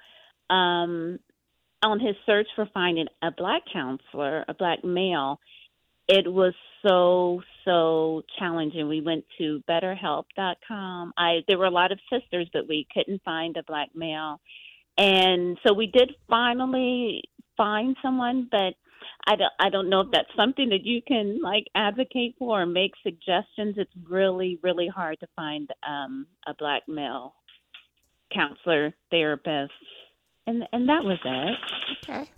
[0.55, 1.19] um
[1.83, 5.41] on his search for finding a black counselor, a black male,
[6.09, 6.55] it was
[6.87, 8.89] so so challenging.
[8.89, 11.13] We went to betterhelp.com.
[11.17, 14.41] I there were a lot of sisters but we couldn't find a black male.
[14.99, 17.23] And so we did finally
[17.57, 18.75] find someone, but
[19.27, 22.67] I don't I don't know if that's something that you can like advocate for or
[22.67, 23.77] make suggestions.
[23.77, 27.35] It's really really hard to find um a black male
[28.35, 29.73] counselor, therapist
[30.47, 31.59] and and that was it.
[32.03, 32.31] Okay.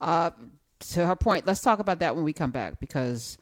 [0.00, 0.30] Uh,
[0.80, 3.36] to her point, let's talk about that when we come back because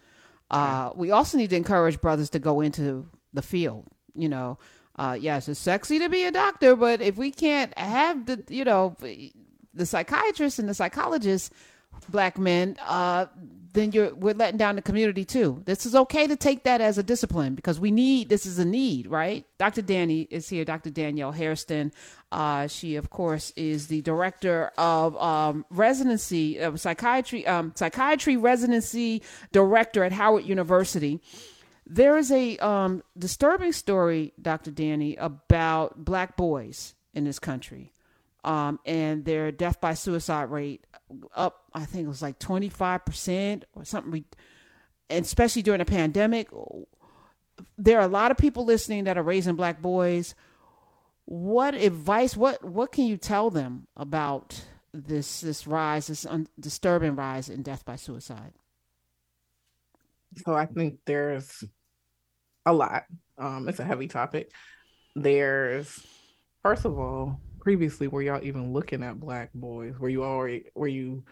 [0.50, 3.86] uh, we also need to encourage brothers to go into the field.
[4.14, 4.58] You know,
[4.96, 8.64] uh, yes, it's sexy to be a doctor, but if we can't have the you
[8.64, 8.96] know
[9.74, 11.50] the psychiatrists and the psychologists,
[12.08, 13.26] black men, uh,
[13.76, 15.62] then you're we're letting down the community too.
[15.66, 18.64] This is okay to take that as a discipline because we need this is a
[18.64, 19.44] need, right?
[19.58, 19.82] Dr.
[19.82, 20.88] Danny is here, Dr.
[20.88, 21.92] Danielle Hairston.
[22.32, 29.22] Uh, she, of course, is the director of um, residency of psychiatry, um, psychiatry residency
[29.52, 31.20] director at Howard University.
[31.86, 34.70] There is a um, disturbing story, Dr.
[34.70, 37.92] Danny, about black boys in this country
[38.46, 40.86] um, and their death by suicide rate
[41.34, 44.24] up, I think it was like 25% or something,
[45.10, 46.48] and especially during a pandemic.
[47.76, 50.34] There are a lot of people listening that are raising black boys.
[51.24, 57.16] What advice, what, what can you tell them about this, this rise, this un- disturbing
[57.16, 58.52] rise in death by suicide?
[60.44, 61.64] So I think there's
[62.64, 63.06] a lot.
[63.38, 64.52] Um, it's a heavy topic.
[65.16, 65.98] There's,
[66.62, 69.98] first of all, previously were y'all even looking at black boys?
[69.98, 71.24] Were you already were you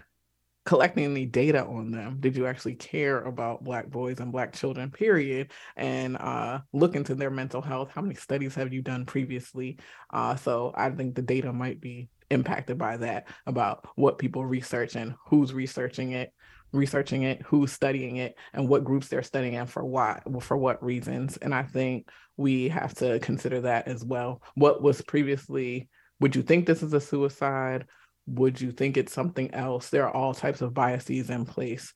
[0.66, 2.16] collecting any data on them?
[2.18, 5.52] Did you actually care about black boys and black children, period?
[5.76, 7.90] And uh, look into their mental health.
[7.94, 9.78] How many studies have you done previously?
[10.12, 14.96] Uh, so I think the data might be impacted by that about what people research
[14.96, 16.32] and who's researching it
[16.72, 20.82] researching it who's studying it and what groups they're studying and for why for what
[20.82, 25.88] reasons and i think we have to consider that as well what was previously
[26.20, 27.86] would you think this is a suicide?
[28.26, 29.90] Would you think it's something else?
[29.90, 31.92] There are all types of biases in place,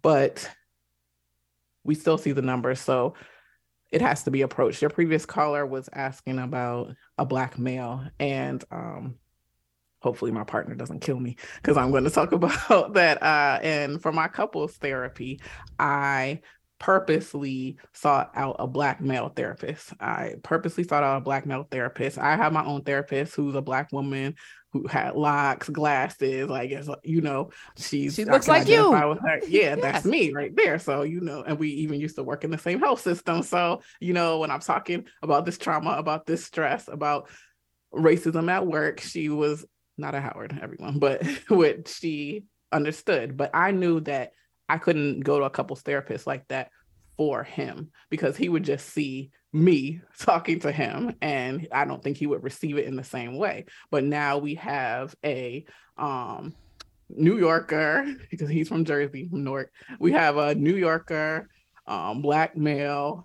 [0.00, 0.48] but
[1.82, 2.80] we still see the numbers.
[2.80, 3.14] So
[3.90, 4.82] it has to be approached.
[4.82, 9.16] Your previous caller was asking about a black male, and um,
[10.00, 13.22] hopefully my partner doesn't kill me because I'm going to talk about that.
[13.22, 15.40] Uh, and for my couples therapy,
[15.78, 16.40] I
[16.78, 19.92] purposely sought out a black male therapist.
[20.00, 22.18] I purposely sought out a black male therapist.
[22.18, 24.34] I have my own therapist who's a black woman
[24.72, 28.92] who had locks, glasses, like it's you know, she's she looks like you.
[29.46, 29.78] Yeah, yes.
[29.80, 30.78] that's me right there.
[30.80, 33.42] So you know, and we even used to work in the same health system.
[33.42, 37.28] So you know, when I'm talking about this trauma, about this stress, about
[37.94, 39.64] racism at work, she was
[39.96, 43.36] not a Howard, everyone, but what she understood.
[43.36, 44.32] But I knew that
[44.74, 46.68] I couldn't go to a couples therapist like that
[47.16, 52.16] for him because he would just see me talking to him and I don't think
[52.16, 53.66] he would receive it in the same way.
[53.92, 55.64] But now we have a
[55.96, 56.56] um
[57.08, 59.70] New Yorker because he's from Jersey, from Newark.
[60.00, 61.48] We have a New Yorker
[61.86, 63.24] um black male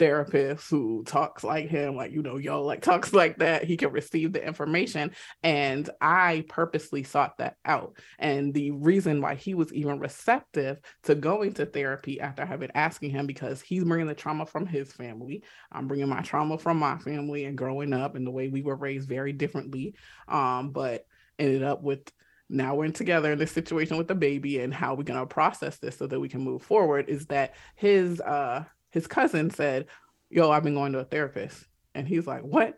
[0.00, 3.92] therapist who talks like him, like, you know, y'all like talks like that, he can
[3.92, 5.12] receive the information.
[5.42, 7.98] And I purposely sought that out.
[8.18, 12.60] And the reason why he was even receptive to going to therapy after I have
[12.60, 15.44] been asking him, because he's bringing the trauma from his family.
[15.70, 18.76] I'm bringing my trauma from my family and growing up and the way we were
[18.76, 19.94] raised very differently.
[20.26, 21.04] Um, but
[21.38, 22.10] ended up with
[22.48, 25.26] now we're in together in this situation with the baby and how we're going to
[25.26, 29.86] process this so that we can move forward is that his uh his cousin said,
[30.28, 31.64] Yo, I've been going to a therapist.
[31.94, 32.76] And he's like, What?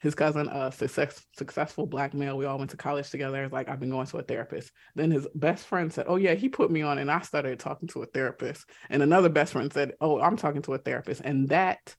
[0.00, 3.42] His cousin, a success, successful black male, we all went to college together.
[3.42, 4.70] Is like, I've been going to a therapist.
[4.94, 7.88] Then his best friend said, Oh, yeah, he put me on, and I started talking
[7.88, 8.68] to a therapist.
[8.90, 11.22] And another best friend said, Oh, I'm talking to a therapist.
[11.24, 11.96] And that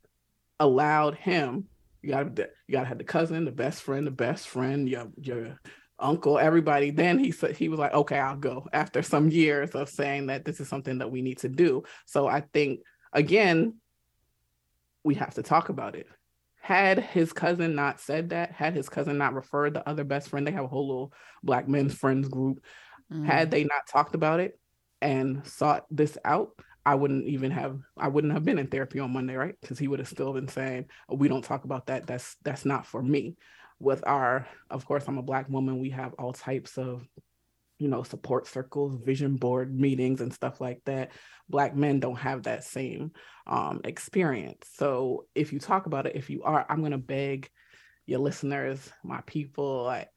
[0.60, 1.66] allowed him,
[2.02, 5.08] you got you got to have the cousin, the best friend, the best friend, your,
[5.18, 5.60] your
[6.00, 6.92] uncle, everybody.
[6.92, 8.68] Then he said he was like, okay, I'll go.
[8.72, 11.84] After some years of saying that this is something that we need to do.
[12.06, 12.80] So I think
[13.14, 13.76] again,
[15.04, 16.08] we have to talk about it.
[16.62, 20.46] Had his cousin not said that, had his cousin not referred the other best friend,
[20.46, 22.64] they have a whole little black men's friends group.
[23.12, 23.26] Mm.
[23.26, 24.60] Had they not talked about it
[25.02, 26.52] and sought this out,
[26.86, 29.56] I wouldn't even have I wouldn't have been in therapy on Monday, right?
[29.62, 32.08] Because he would have still been saying, oh, "We don't talk about that.
[32.08, 33.36] That's that's not for me."
[33.80, 35.80] With our, of course, I'm a black woman.
[35.80, 37.08] We have all types of
[37.80, 41.12] you know, support circles, vision board meetings, and stuff like that.
[41.50, 43.12] Black men don't have that same
[43.48, 44.68] um, experience.
[44.76, 47.50] So if you talk about it, if you are, I'm going to beg
[48.06, 50.10] your listeners, my people, like,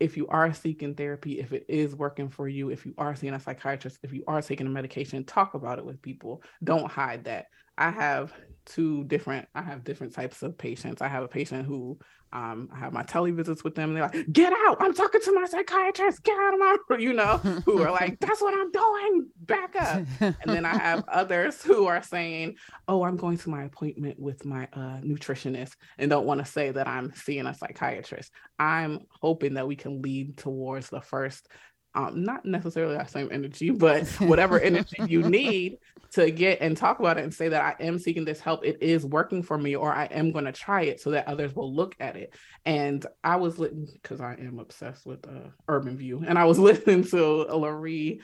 [0.00, 3.32] if you are seeking therapy, if it is working for you, if you are seeing
[3.32, 6.42] a psychiatrist, if you are taking a medication, talk about it with people.
[6.62, 7.46] Don't hide that.
[7.78, 8.32] I have
[8.66, 11.02] two different, I have different types of patients.
[11.02, 11.98] I have a patient who
[12.34, 13.90] um, I have my televisits with them.
[13.90, 14.78] And they're like, "Get out!
[14.80, 16.22] I'm talking to my psychiatrist.
[16.24, 17.00] Get out of my," room!
[17.00, 19.28] you know, who are like, "That's what I'm doing.
[19.40, 22.56] Back up." And then I have others who are saying,
[22.88, 26.72] "Oh, I'm going to my appointment with my uh, nutritionist," and don't want to say
[26.72, 28.32] that I'm seeing a psychiatrist.
[28.58, 31.48] I'm hoping that we can lead towards the first
[31.94, 35.78] um, not necessarily that same energy, but whatever energy you need
[36.12, 38.64] to get and talk about it and say that I am seeking this help.
[38.64, 41.54] It is working for me, or I am going to try it so that others
[41.54, 42.34] will look at it.
[42.64, 46.58] And I was listening because I am obsessed with uh, Urban View, and I was
[46.60, 48.20] listening to Lurie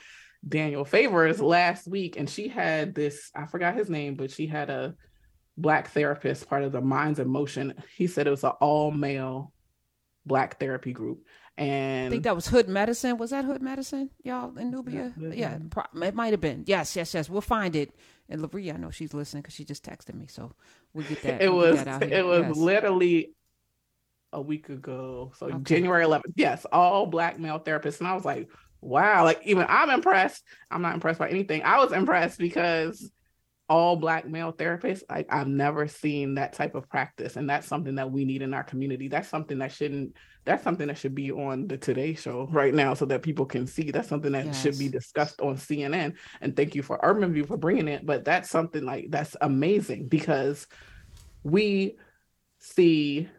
[0.47, 4.69] Daniel Favors last week, and she had this I forgot his name, but she had
[4.69, 4.95] a
[5.57, 7.73] black therapist part of the Minds in Motion.
[7.95, 9.53] He said it was an all male
[10.25, 11.25] black therapy group
[11.57, 13.17] and I think that was Hood Medicine.
[13.17, 15.13] Was that Hood Medicine, y'all in Nubia?
[15.17, 15.57] Yeah, yeah
[16.03, 16.63] it might have been.
[16.65, 17.29] Yes, yes, yes.
[17.29, 17.93] We'll find it.
[18.29, 20.53] And Labrie, I know she's listening because she just texted me, so
[20.93, 21.41] we'll get that.
[21.41, 21.83] It we'll was.
[21.83, 22.57] That it was yes.
[22.57, 23.33] literally
[24.31, 25.33] a week ago.
[25.37, 25.57] So okay.
[25.63, 26.33] January 11th.
[26.35, 29.23] Yes, all black male therapists, and I was like, wow.
[29.25, 30.43] Like even I'm impressed.
[30.69, 31.63] I'm not impressed by anything.
[31.63, 33.11] I was impressed because
[33.71, 37.37] all black male therapists I, i've never seen that type of practice.
[37.37, 39.07] And that's something that we need in our community.
[39.07, 42.93] That's something that shouldn't that's something that should be on the today show right now
[42.95, 43.89] so that people can see.
[43.89, 44.61] That's something that yes.
[44.61, 48.25] should be discussed on cnn and thank you for urban view for bringing it but
[48.25, 50.67] that's something like that's amazing because
[51.43, 51.95] we
[52.59, 53.29] see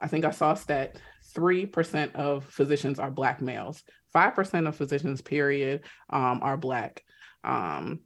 [0.00, 0.96] i think i saw stat
[1.34, 3.82] 3% of physicians are black males.
[4.14, 7.04] 5% of physicians period um, are black.
[7.44, 8.00] Um,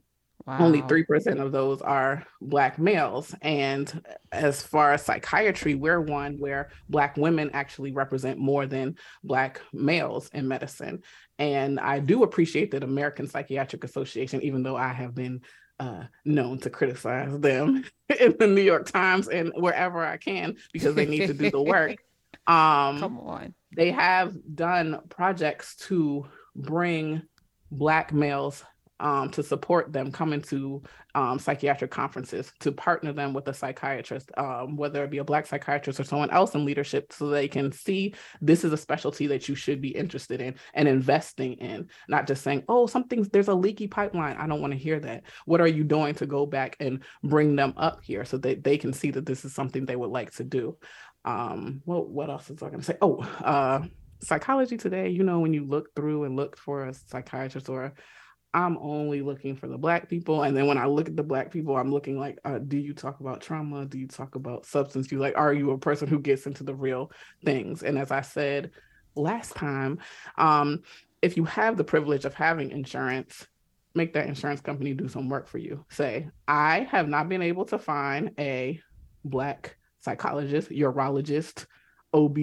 [0.45, 0.59] Wow.
[0.59, 3.33] Only 3% of those are Black males.
[3.41, 9.61] And as far as psychiatry, we're one where Black women actually represent more than Black
[9.73, 11.01] males in medicine.
[11.39, 15.41] And I do appreciate that American Psychiatric Association, even though I have been
[15.79, 17.83] uh, known to criticize them
[18.19, 21.61] in the New York Times and wherever I can because they need to do the
[21.61, 21.97] work.
[22.47, 23.55] Um, Come on.
[23.75, 27.23] They have done projects to bring
[27.71, 28.63] Black males
[28.99, 30.81] um, to support them coming to
[31.13, 35.45] um, psychiatric conferences, to partner them with a psychiatrist, um, whether it be a Black
[35.45, 39.47] psychiatrist or someone else in leadership, so they can see this is a specialty that
[39.49, 43.53] you should be interested in and investing in, not just saying, oh, something's there's a
[43.53, 44.37] leaky pipeline.
[44.37, 45.23] I don't want to hear that.
[45.45, 48.77] What are you doing to go back and bring them up here so that they
[48.77, 50.77] can see that this is something they would like to do?
[51.23, 52.97] Um, well, what else is I going to say?
[53.01, 53.81] Oh, uh,
[54.21, 57.93] psychology today, you know, when you look through and look for a psychiatrist or
[58.55, 60.43] I'm only looking for the black people.
[60.43, 62.93] And then when I look at the black people, I'm looking like, uh, do you
[62.93, 63.85] talk about trauma?
[63.85, 65.19] Do you talk about substance use?
[65.19, 67.11] Like, are you a person who gets into the real
[67.43, 67.83] things?
[67.83, 68.71] And as I said
[69.13, 69.99] last time,
[70.37, 70.83] um,
[71.21, 73.45] if you have the privilege of having insurance,
[73.93, 75.83] make that insurance company do some work for you.
[75.89, 78.79] Say, I have not been able to find a
[79.25, 81.65] black psychologist, urologist,
[82.13, 82.37] OB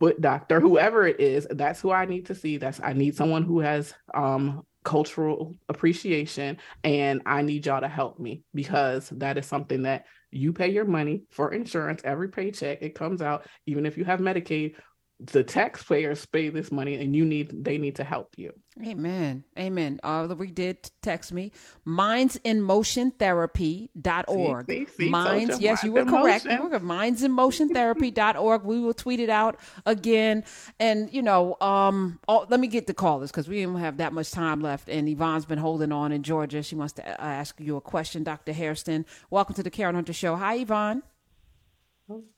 [0.00, 2.56] foot doctor, whoever it is, that's who I need to see.
[2.56, 8.18] That's I need someone who has um cultural appreciation and I need y'all to help
[8.18, 12.94] me because that is something that you pay your money for insurance every paycheck it
[12.94, 14.76] comes out even if you have Medicaid
[15.20, 18.54] the taxpayers pay this money and you need they need to help you.
[18.82, 19.44] Amen.
[19.58, 20.00] Amen.
[20.02, 21.52] Uh we did text me.
[21.84, 26.46] minds in motion therapy.org see, see, see, minds yes you were correct.
[26.46, 26.84] motion.
[26.84, 30.42] minds in motion therapy.org we will tweet it out again.
[30.78, 34.14] And you know um oh, let me get the callers because we don't have that
[34.14, 36.62] much time left and yvonne's been holding on in georgia.
[36.62, 40.14] She wants to uh, ask you a question dr hairston welcome to the karen hunter
[40.14, 40.36] show.
[40.36, 41.02] Hi yvonne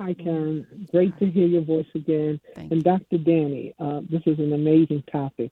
[0.00, 0.86] Hi, Karen.
[0.90, 2.40] Great to hear your voice again.
[2.54, 3.16] Thank and Dr.
[3.16, 5.50] Dani, uh, this is an amazing topic.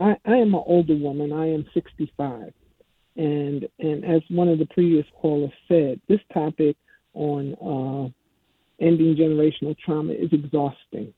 [0.00, 1.32] I, I am an older woman.
[1.32, 2.52] I am 65.
[3.16, 6.76] And, and as one of the previous callers said, this topic
[7.12, 8.08] on uh,
[8.82, 11.12] ending generational trauma is exhausting.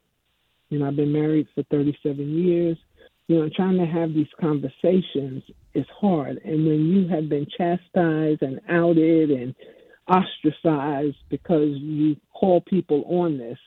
[0.71, 2.77] You know, I've been married for 37 years.
[3.29, 6.41] You know, trying to have these conversations is hard.
[6.45, 9.55] And when you have been chastised and outed and
[10.09, 13.59] ostracized because you call people on this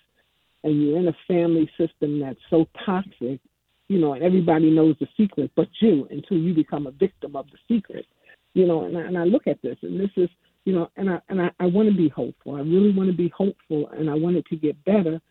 [0.64, 3.40] and you're in a family system that's so toxic,
[3.88, 7.46] you know, and everybody knows the secret but you until you become a victim of
[7.52, 8.06] the secret.
[8.54, 10.30] You know, and I, and I look at this and this is,
[10.66, 12.56] you know, and I and I, I want to be hopeful.
[12.56, 15.22] I really want to be hopeful and I want it to get better.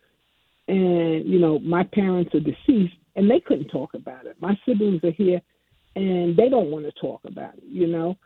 [0.68, 4.36] And, you know, my parents are deceased and they couldn't talk about it.
[4.40, 5.40] My siblings are here
[5.96, 8.16] and they don't want to talk about it, you know.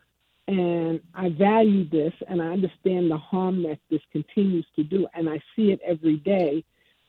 [0.51, 5.07] And I value this and I understand the harm that this continues to do.
[5.15, 6.65] And I see it every day.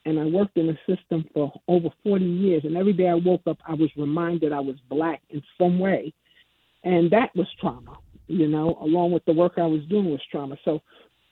[0.06, 2.66] And I worked in the system for over 40 years.
[2.66, 6.14] And every day I woke up, I was reminded I was black in some way.
[6.84, 10.56] And that was trauma, you know, along with the work I was doing was trauma.
[10.64, 10.84] So,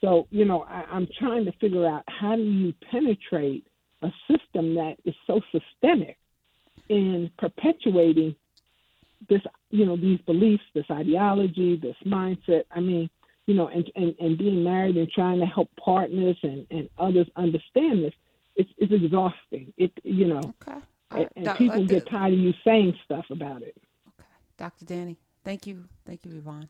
[0.02, 3.68] so you know, I, I'm trying to figure out how do you penetrate
[4.02, 6.18] a system that is so systemic
[6.88, 8.36] in perpetuating
[9.30, 13.10] this you know these beliefs this ideology this mindset i mean
[13.46, 17.28] you know and and, and being married and trying to help partners and and others
[17.36, 18.14] understand this
[18.60, 19.74] it's it's exhausting.
[19.78, 20.80] It you know okay.
[21.12, 23.76] and, and people get tired of you saying stuff about it.
[24.08, 24.28] Okay.
[24.58, 25.86] Dr Dani thank you.
[26.06, 26.68] Thank you yvonne.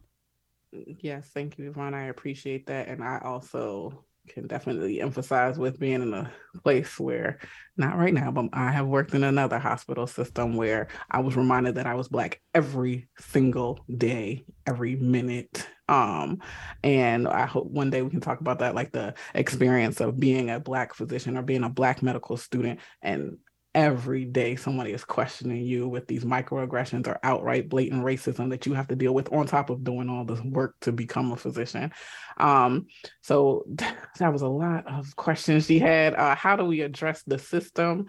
[0.72, 1.96] Yes thank you yvonne.
[1.96, 2.88] I appreciate that.
[2.88, 6.32] And i also can definitely emphasize with being in a
[6.64, 7.40] place where
[7.78, 11.76] not right now but i have worked in another hospital system where i was reminded
[11.76, 15.68] that i was black every single day every minute.
[15.88, 16.40] Um
[16.84, 20.52] and i hope one day we can talk about that like the experience of being
[20.52, 23.38] a black physician or being a black medical student and
[23.80, 28.74] every day somebody is questioning you with these microaggressions or outright blatant racism that you
[28.74, 31.90] have to deal with on top of doing all this work to become a physician.
[32.36, 32.88] Um,
[33.22, 36.14] so that was a lot of questions she had.
[36.14, 38.08] Uh, how do we address the system?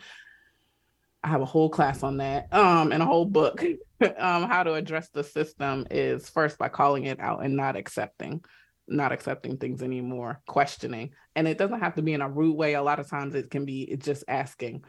[1.23, 3.65] I have a whole class on that um, and a whole book.
[4.03, 8.43] Um, how to address the system is first by calling it out and not accepting
[8.89, 11.11] not accepting things anymore questioning.
[11.37, 12.73] And it doesn't have to be in a rude way.
[12.73, 14.85] A lot of times it can be just asking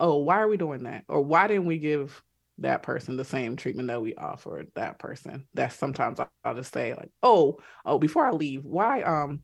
[0.00, 1.04] oh, why are we doing that?
[1.08, 2.22] Or why didn't we give
[2.58, 5.46] that person the same treatment that we offered that person?
[5.54, 9.42] That's sometimes I'll just say like, oh, oh, before I leave, why um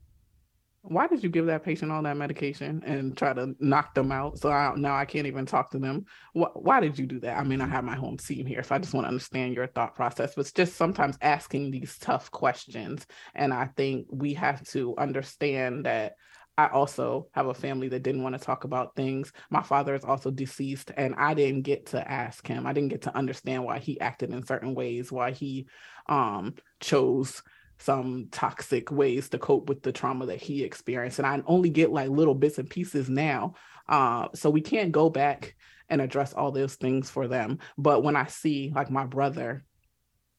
[0.88, 4.38] why did you give that patient all that medication and try to knock them out?
[4.38, 6.04] So I, now I can't even talk to them.
[6.32, 7.36] Why, why did you do that?
[7.36, 9.66] I mean, I have my home team here, so I just want to understand your
[9.66, 10.34] thought process.
[10.34, 13.04] But it's just sometimes asking these tough questions,
[13.34, 16.14] and I think we have to understand that
[16.58, 19.32] I also have a family that didn't want to talk about things.
[19.50, 22.66] My father is also deceased, and I didn't get to ask him.
[22.66, 25.66] I didn't get to understand why he acted in certain ways, why he
[26.08, 27.42] um, chose
[27.78, 31.18] some toxic ways to cope with the trauma that he experienced.
[31.18, 33.54] And I only get like little bits and pieces now.
[33.86, 35.54] Uh, so we can't go back
[35.90, 37.58] and address all those things for them.
[37.76, 39.62] But when I see like my brother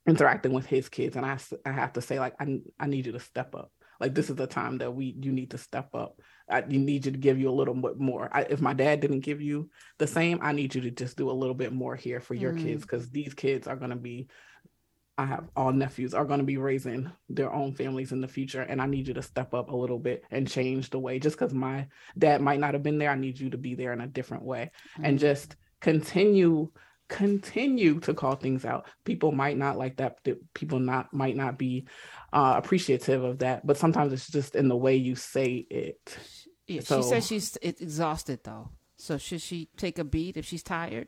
[0.07, 3.11] interacting with his kids, and I, I have to say like I, I need you
[3.11, 3.71] to step up.
[3.99, 6.19] Like this is the time that we you need to step up.
[6.49, 8.29] I you need you to give you a little bit more.
[8.31, 11.29] I, if my dad didn't give you the same, I need you to just do
[11.29, 12.61] a little bit more here for your mm.
[12.61, 14.27] kids because these kids are going to be
[15.19, 18.61] I have all nephews are going to be raising their own families in the future.
[18.61, 21.17] And I need you to step up a little bit and change the way.
[21.17, 21.87] Just because my
[22.17, 24.43] dad might not have been there, I need you to be there in a different
[24.43, 25.05] way mm-hmm.
[25.05, 26.69] and just continue
[27.09, 30.17] continue to call things out people might not like that
[30.53, 31.87] people not might not be
[32.33, 36.17] uh, appreciative of that but sometimes it's just in the way you say it
[36.67, 40.63] yeah, so, she says she's exhausted though so should she take a beat if she's
[40.63, 41.07] tired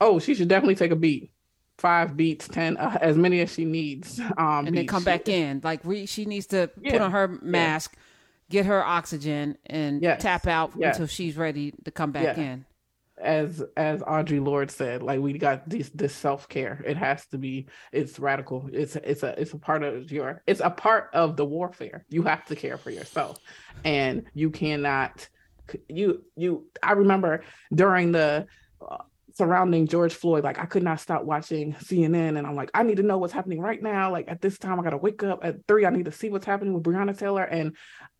[0.00, 1.32] oh she should definitely take a beat
[1.78, 4.20] five beats, ten, uh, as many as she needs.
[4.38, 5.60] Um, and then come back in.
[5.62, 6.92] Like re- she needs to yeah.
[6.92, 8.02] put on her mask, yeah.
[8.50, 10.22] get her oxygen, and yes.
[10.22, 10.96] tap out yes.
[10.96, 12.64] until she's ready to come back in.
[13.18, 16.82] As as Audre Lorde said, like we got this this self care.
[16.86, 17.66] It has to be.
[17.92, 18.68] It's radical.
[18.72, 20.42] It's it's a it's a part of your.
[20.46, 22.04] It's a part of the warfare.
[22.10, 23.38] You have to care for yourself,
[23.84, 25.28] and you cannot.
[25.88, 26.66] You you.
[26.82, 27.42] I remember
[27.74, 28.46] during the.
[28.86, 28.98] Uh,
[29.36, 32.96] surrounding George Floyd, like I could not stop watching CNN and I'm like, I need
[32.96, 34.10] to know what's happening right now.
[34.10, 35.84] Like at this time, I gotta wake up at three.
[35.84, 37.44] I need to see what's happening with Breonna Taylor.
[37.44, 37.76] And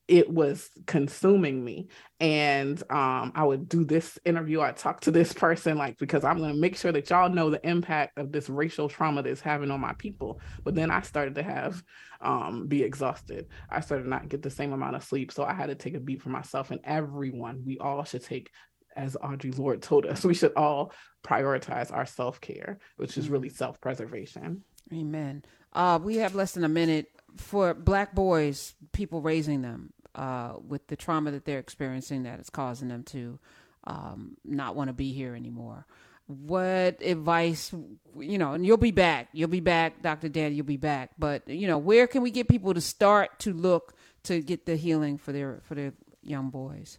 [0.08, 1.88] it was consuming me.
[2.20, 4.60] And um, I would do this interview.
[4.60, 7.66] I'd talk to this person, like, because I'm gonna make sure that y'all know the
[7.66, 10.40] impact of this racial trauma that's having on my people.
[10.64, 11.82] But then I started to have
[12.20, 13.48] um, be exhausted.
[13.68, 15.32] I started not get the same amount of sleep.
[15.32, 17.62] So I had to take a beat for myself and everyone.
[17.64, 18.50] We all should take
[18.96, 20.92] as Audre Lorde told us, we should all
[21.24, 23.56] prioritize our self care, which is really mm-hmm.
[23.56, 24.62] self preservation.
[24.92, 25.44] Amen.
[25.72, 30.86] Uh, we have less than a minute for Black boys, people raising them uh, with
[30.88, 33.38] the trauma that they're experiencing that is causing them to
[33.84, 35.86] um, not want to be here anymore.
[36.26, 37.72] What advice,
[38.18, 39.28] you know, and you'll be back.
[39.32, 40.28] You'll be back, Dr.
[40.28, 41.10] Dan, you'll be back.
[41.16, 43.94] But, you know, where can we get people to start to look
[44.24, 45.92] to get the healing for their for their
[46.22, 46.98] young boys?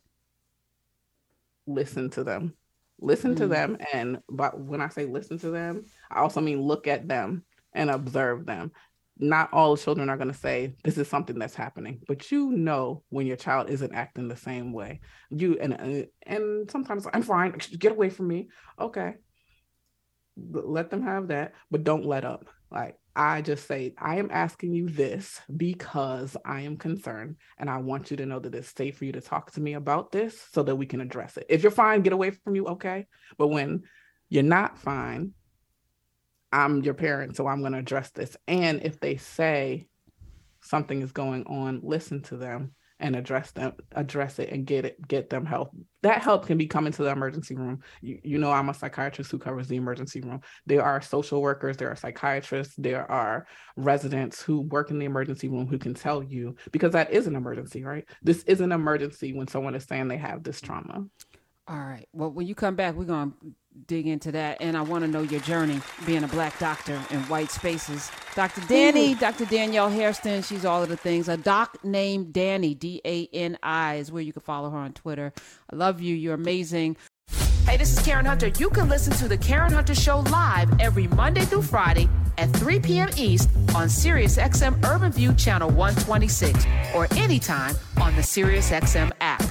[1.67, 2.53] listen to them
[2.99, 6.87] listen to them and but when i say listen to them i also mean look
[6.87, 7.43] at them
[7.73, 8.71] and observe them
[9.19, 13.03] not all children are going to say this is something that's happening but you know
[13.09, 14.99] when your child isn't acting the same way
[15.29, 18.47] you and uh, and sometimes i'm fine get away from me
[18.79, 19.15] okay
[20.51, 24.73] let them have that but don't let up like I just say, I am asking
[24.73, 28.97] you this because I am concerned and I want you to know that it's safe
[28.97, 31.47] for you to talk to me about this so that we can address it.
[31.49, 33.07] If you're fine, get away from you, okay?
[33.39, 33.83] But when
[34.29, 35.33] you're not fine,
[36.57, 38.35] I'm your parent, so I'm going to address this.
[38.47, 39.87] And if they say
[40.61, 45.07] something is going on, listen to them and address them address it and get it
[45.07, 45.69] get them help.
[46.01, 47.83] That help can be coming to the emergency room.
[48.01, 50.41] You, you know i'm a psychiatrist who covers the emergency room.
[50.65, 53.45] There are social workers there are psychiatrists there are
[53.75, 57.35] residents who work in the emergency room who can tell you because that is an
[57.35, 58.05] emergency right?
[58.23, 61.05] This is an emergency when someone is saying they have this trauma.
[61.67, 62.07] All right.
[62.13, 63.37] Well when you come back we're going to
[63.85, 64.57] dig into that.
[64.61, 68.09] And I want to know your journey being a black doctor in white spaces.
[68.35, 68.61] Dr.
[68.61, 69.45] Dani, Dr.
[69.45, 71.27] Danielle Hairston, she's all of the things.
[71.27, 74.93] A doc named Dani, D A N I, is where you can follow her on
[74.93, 75.33] Twitter.
[75.71, 76.15] I love you.
[76.15, 76.97] You're amazing.
[77.67, 78.47] Hey, this is Karen Hunter.
[78.47, 82.07] You can listen to The Karen Hunter Show live every Monday through Friday
[82.37, 83.09] at 3 p.m.
[83.17, 86.65] East on SiriusXM Urban View Channel 126
[86.95, 89.43] or anytime on the SiriusXM app.